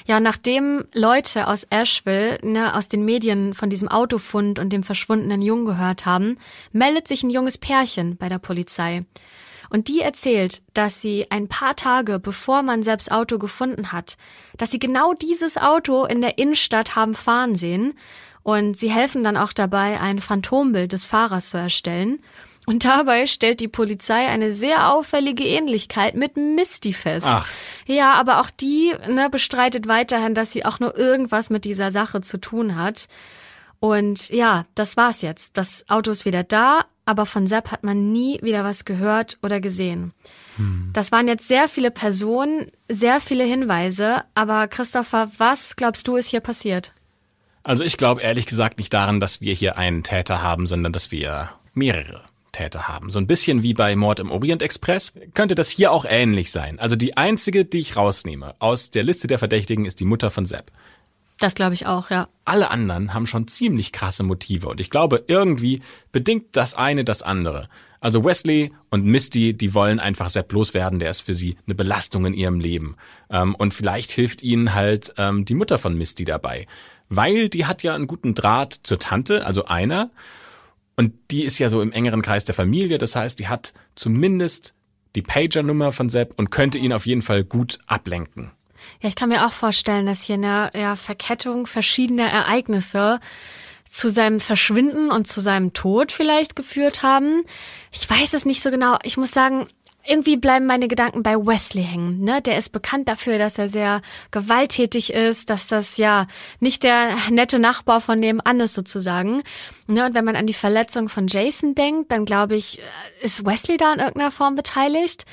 [0.06, 5.42] Ja, nachdem Leute aus Asheville, ne, aus den Medien von diesem Autofund und dem verschwundenen
[5.42, 6.38] Jungen gehört haben,
[6.72, 9.04] meldet sich ein junges Pärchen bei der Polizei.
[9.70, 14.16] Und die erzählt, dass sie ein paar Tage bevor man selbst Auto gefunden hat,
[14.58, 17.94] dass sie genau dieses Auto in der Innenstadt haben fahren sehen.
[18.42, 22.20] Und sie helfen dann auch dabei, ein Phantombild des Fahrers zu erstellen.
[22.66, 27.26] Und dabei stellt die Polizei eine sehr auffällige Ähnlichkeit mit Misty fest.
[27.28, 27.46] Ach.
[27.86, 32.20] Ja, aber auch die ne, bestreitet weiterhin, dass sie auch nur irgendwas mit dieser Sache
[32.20, 33.08] zu tun hat.
[33.80, 35.56] Und ja, das war's jetzt.
[35.56, 39.58] Das Auto ist wieder da, aber von Sepp hat man nie wieder was gehört oder
[39.58, 40.12] gesehen.
[40.56, 40.90] Hm.
[40.92, 46.28] Das waren jetzt sehr viele Personen, sehr viele Hinweise, aber Christopher, was glaubst du ist
[46.28, 46.92] hier passiert?
[47.62, 51.10] Also ich glaube ehrlich gesagt nicht daran, dass wir hier einen Täter haben, sondern dass
[51.10, 53.10] wir mehrere Täter haben.
[53.10, 56.78] So ein bisschen wie bei Mord im Orient Express könnte das hier auch ähnlich sein.
[56.78, 60.46] Also die einzige, die ich rausnehme aus der Liste der Verdächtigen, ist die Mutter von
[60.46, 60.70] Sepp.
[61.38, 62.28] Das glaube ich auch, ja.
[62.44, 65.80] Alle anderen haben schon ziemlich krasse Motive und ich glaube, irgendwie
[66.12, 67.70] bedingt das eine das andere.
[67.98, 72.26] Also Wesley und Misty, die wollen einfach Sepp loswerden, der ist für sie eine Belastung
[72.26, 72.96] in ihrem Leben.
[73.30, 76.66] Ähm, und vielleicht hilft ihnen halt ähm, die Mutter von Misty dabei.
[77.08, 80.10] Weil die hat ja einen guten Draht zur Tante, also einer,
[81.00, 82.98] Und die ist ja so im engeren Kreis der Familie.
[82.98, 84.74] Das heißt, die hat zumindest
[85.16, 88.50] die Pager-Nummer von Sepp und könnte ihn auf jeden Fall gut ablenken.
[89.00, 93.18] Ja, ich kann mir auch vorstellen, dass hier eine ja, Verkettung verschiedener Ereignisse
[93.88, 97.44] zu seinem Verschwinden und zu seinem Tod vielleicht geführt haben.
[97.92, 98.98] Ich weiß es nicht so genau.
[99.02, 99.68] Ich muss sagen,
[100.10, 102.20] irgendwie bleiben meine Gedanken bei Wesley hängen.
[102.24, 102.42] Ne?
[102.42, 104.02] Der ist bekannt dafür, dass er sehr
[104.32, 106.26] gewalttätig ist, dass das ja
[106.58, 109.42] nicht der nette Nachbar von nebenan ist sozusagen.
[109.86, 110.04] Ne?
[110.04, 112.82] Und wenn man an die Verletzung von Jason denkt, dann glaube ich, äh,
[113.24, 115.26] ist Wesley da in irgendeiner Form beteiligt.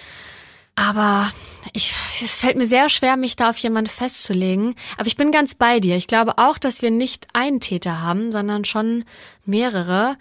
[0.76, 1.34] Aber
[1.74, 4.76] ich, es fällt mir sehr schwer, mich da auf jemanden festzulegen.
[4.98, 5.96] Aber ich bin ganz bei dir.
[5.96, 9.06] Ich glaube auch, dass wir nicht einen Täter haben, sondern schon
[9.44, 10.18] mehrere.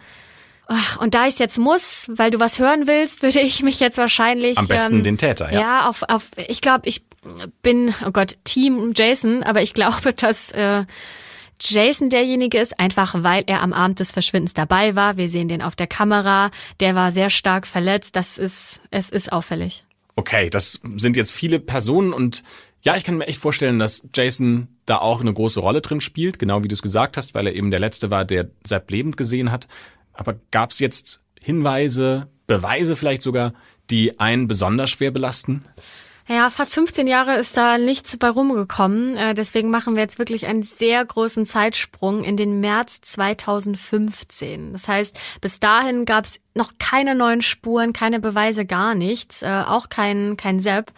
[0.68, 3.98] Ach, und da ich jetzt muss, weil du was hören willst, würde ich mich jetzt
[3.98, 4.58] wahrscheinlich.
[4.58, 5.60] Am besten ähm, den Täter, ja.
[5.60, 7.04] Ja, auf, auf ich glaube, ich
[7.62, 10.84] bin, oh Gott, Team Jason, aber ich glaube, dass äh,
[11.60, 15.16] Jason derjenige ist, einfach weil er am Abend des Verschwindens dabei war.
[15.16, 16.50] Wir sehen den auf der Kamera.
[16.80, 18.16] Der war sehr stark verletzt.
[18.16, 19.84] Das ist, es ist auffällig.
[20.16, 22.42] Okay, das sind jetzt viele Personen und
[22.82, 26.38] ja, ich kann mir echt vorstellen, dass Jason da auch eine große Rolle drin spielt,
[26.38, 29.16] genau wie du es gesagt hast, weil er eben der Letzte war, der Sepp lebend
[29.16, 29.66] gesehen hat.
[30.16, 33.52] Aber gab es jetzt Hinweise, Beweise vielleicht sogar,
[33.90, 35.64] die einen besonders schwer belasten?
[36.28, 39.16] Ja, fast 15 Jahre ist da nichts bei rumgekommen.
[39.16, 44.72] Äh, deswegen machen wir jetzt wirklich einen sehr großen Zeitsprung in den März 2015.
[44.72, 49.62] Das heißt, bis dahin gab es noch keine neuen Spuren, keine Beweise, gar nichts, äh,
[49.66, 50.92] auch kein, kein Sepp.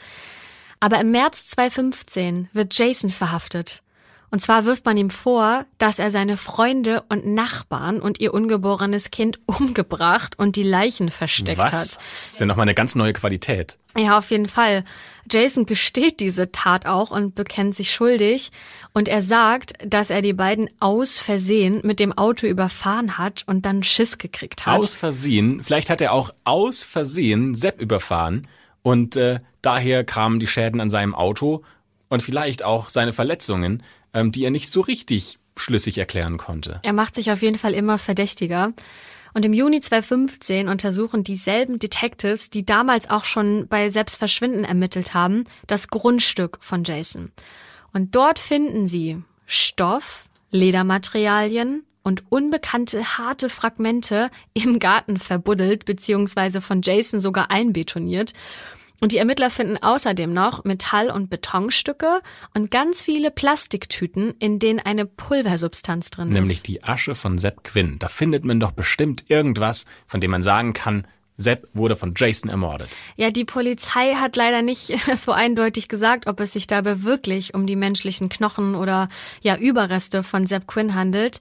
[0.81, 3.83] Aber im März 2015 wird Jason verhaftet.
[4.31, 9.11] Und zwar wirft man ihm vor, dass er seine Freunde und Nachbarn und ihr ungeborenes
[9.11, 11.73] Kind umgebracht und die Leichen versteckt Was?
[11.73, 11.81] hat.
[11.81, 11.99] Das
[12.33, 13.79] ist ja nochmal eine ganz neue Qualität.
[13.97, 14.85] Ja, auf jeden Fall.
[15.31, 18.51] Jason gesteht diese Tat auch und bekennt sich schuldig.
[18.93, 23.65] Und er sagt, dass er die beiden aus Versehen mit dem Auto überfahren hat und
[23.65, 24.79] dann Schiss gekriegt hat.
[24.79, 28.47] Aus Versehen, vielleicht hat er auch aus Versehen Sepp überfahren
[28.83, 31.63] und äh, daher kamen die Schäden an seinem Auto
[32.09, 33.83] und vielleicht auch seine Verletzungen
[34.15, 36.81] ähm, die er nicht so richtig schlüssig erklären konnte.
[36.83, 38.73] Er macht sich auf jeden Fall immer verdächtiger.
[39.35, 45.45] Und im Juni 2015 untersuchen dieselben Detectives, die damals auch schon bei Selbstverschwinden ermittelt haben,
[45.67, 47.31] das Grundstück von Jason.
[47.93, 56.61] Und dort finden sie Stoff, Ledermaterialien und unbekannte harte Fragmente im Garten verbuddelt bzw.
[56.61, 58.33] von Jason sogar einbetoniert.
[59.01, 62.21] Und die Ermittler finden außerdem noch Metall- und Betonstücke
[62.55, 66.69] und ganz viele Plastiktüten, in denen eine Pulversubstanz drin Nämlich ist.
[66.69, 67.99] die Asche von Sepp Quinn.
[68.01, 72.51] Da findet man doch bestimmt irgendwas, von dem man sagen kann, Sepp wurde von Jason
[72.51, 72.89] ermordet.
[73.17, 77.67] Ja, die Polizei hat leider nicht so eindeutig gesagt, ob es sich dabei wirklich um
[77.69, 79.09] die menschlichen Knochen oder
[79.41, 81.41] ja Überreste von Sepp Quinn handelt.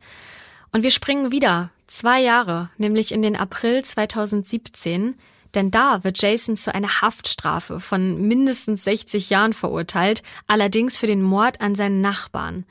[0.72, 5.16] Und wir springen wieder zwei Jahre, nämlich in den April 2017.
[5.58, 11.24] Denn da wird Jason zu einer Haftstrafe von mindestens 60 Jahren verurteilt, allerdings für den
[11.24, 12.66] Mord an seinen Nachbarn.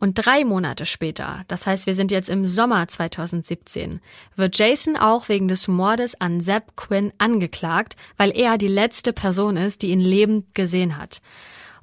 [0.00, 4.00] Und drei Monate später, das heißt wir sind jetzt im Sommer 2017,
[4.34, 9.56] wird Jason auch wegen des Mordes an Sepp Quinn angeklagt, weil er die letzte Person
[9.56, 11.22] ist, die ihn lebend gesehen hat.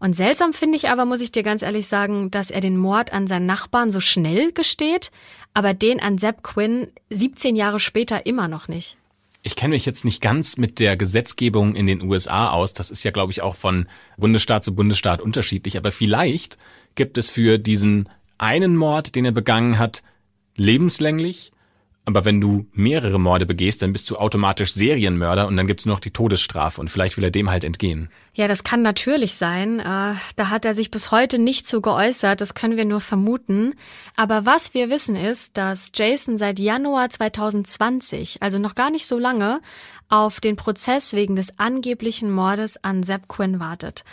[0.02, 3.14] Und seltsam finde ich aber, muss ich dir ganz ehrlich sagen, dass er den Mord
[3.14, 5.12] an seinen Nachbarn so schnell gesteht,
[5.54, 8.98] aber den an Sepp Quinn 17 Jahre später immer noch nicht.
[9.44, 12.74] Ich kenne mich jetzt nicht ganz mit der Gesetzgebung in den USA aus.
[12.74, 13.88] Das ist ja, glaube ich, auch von
[14.18, 15.78] Bundesstaat zu Bundesstaat unterschiedlich.
[15.78, 16.58] Aber vielleicht
[16.94, 20.04] gibt es für diesen einen Mord, den er begangen hat,
[20.56, 21.52] lebenslänglich
[22.12, 26.00] aber wenn du mehrere Morde begehst, dann bist du automatisch Serienmörder und dann gibt's noch
[26.00, 28.10] die Todesstrafe und vielleicht will er dem halt entgehen.
[28.34, 29.80] Ja, das kann natürlich sein.
[29.80, 29.84] Äh,
[30.36, 33.74] da hat er sich bis heute nicht so geäußert, das können wir nur vermuten.
[34.16, 39.18] Aber was wir wissen ist, dass Jason seit Januar 2020, also noch gar nicht so
[39.18, 39.62] lange,
[40.10, 44.04] auf den Prozess wegen des angeblichen Mordes an Sepp Quinn wartet.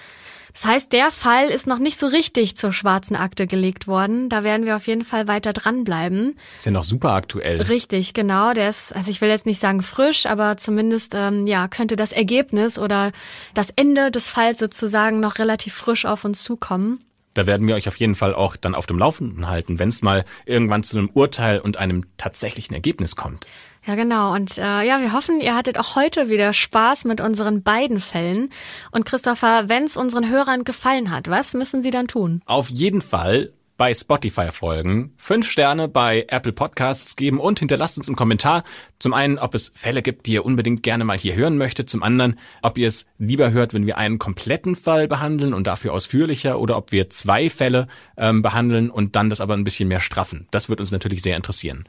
[0.53, 4.29] Das heißt, der Fall ist noch nicht so richtig zur schwarzen Akte gelegt worden.
[4.29, 6.39] Da werden wir auf jeden Fall weiter dranbleiben.
[6.57, 7.63] Ist ja noch super aktuell.
[7.63, 8.53] Richtig, genau.
[8.53, 12.13] Der ist, also ich will jetzt nicht sagen frisch, aber zumindest ähm, ja könnte das
[12.13, 13.13] Ergebnis oder
[13.55, 17.05] das Ende des Falls sozusagen noch relativ frisch auf uns zukommen.
[17.35, 20.03] Da werden wir euch auf jeden Fall auch dann auf dem Laufenden halten, wenn es
[20.03, 23.47] mal irgendwann zu einem Urteil und einem tatsächlichen Ergebnis kommt.
[23.89, 24.35] Ja, genau.
[24.35, 28.51] Und äh, ja, wir hoffen, ihr hattet auch heute wieder Spaß mit unseren beiden Fällen.
[28.91, 32.43] Und Christopher, wenn es unseren Hörern gefallen hat, was müssen sie dann tun?
[32.45, 38.09] Auf jeden Fall bei Spotify folgen, fünf Sterne bei Apple Podcasts geben und hinterlasst uns
[38.09, 38.63] einen Kommentar.
[38.99, 41.89] Zum einen, ob es Fälle gibt, die ihr unbedingt gerne mal hier hören möchtet.
[41.89, 45.95] Zum anderen, ob ihr es lieber hört, wenn wir einen kompletten Fall behandeln und dafür
[45.95, 47.87] ausführlicher oder ob wir zwei Fälle
[48.19, 50.47] ähm, behandeln und dann das aber ein bisschen mehr straffen.
[50.51, 51.89] Das wird uns natürlich sehr interessieren.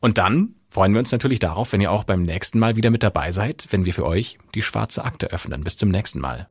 [0.00, 3.02] Und dann freuen wir uns natürlich darauf, wenn ihr auch beim nächsten Mal wieder mit
[3.02, 5.64] dabei seid, wenn wir für euch die schwarze Akte öffnen.
[5.64, 6.48] Bis zum nächsten Mal.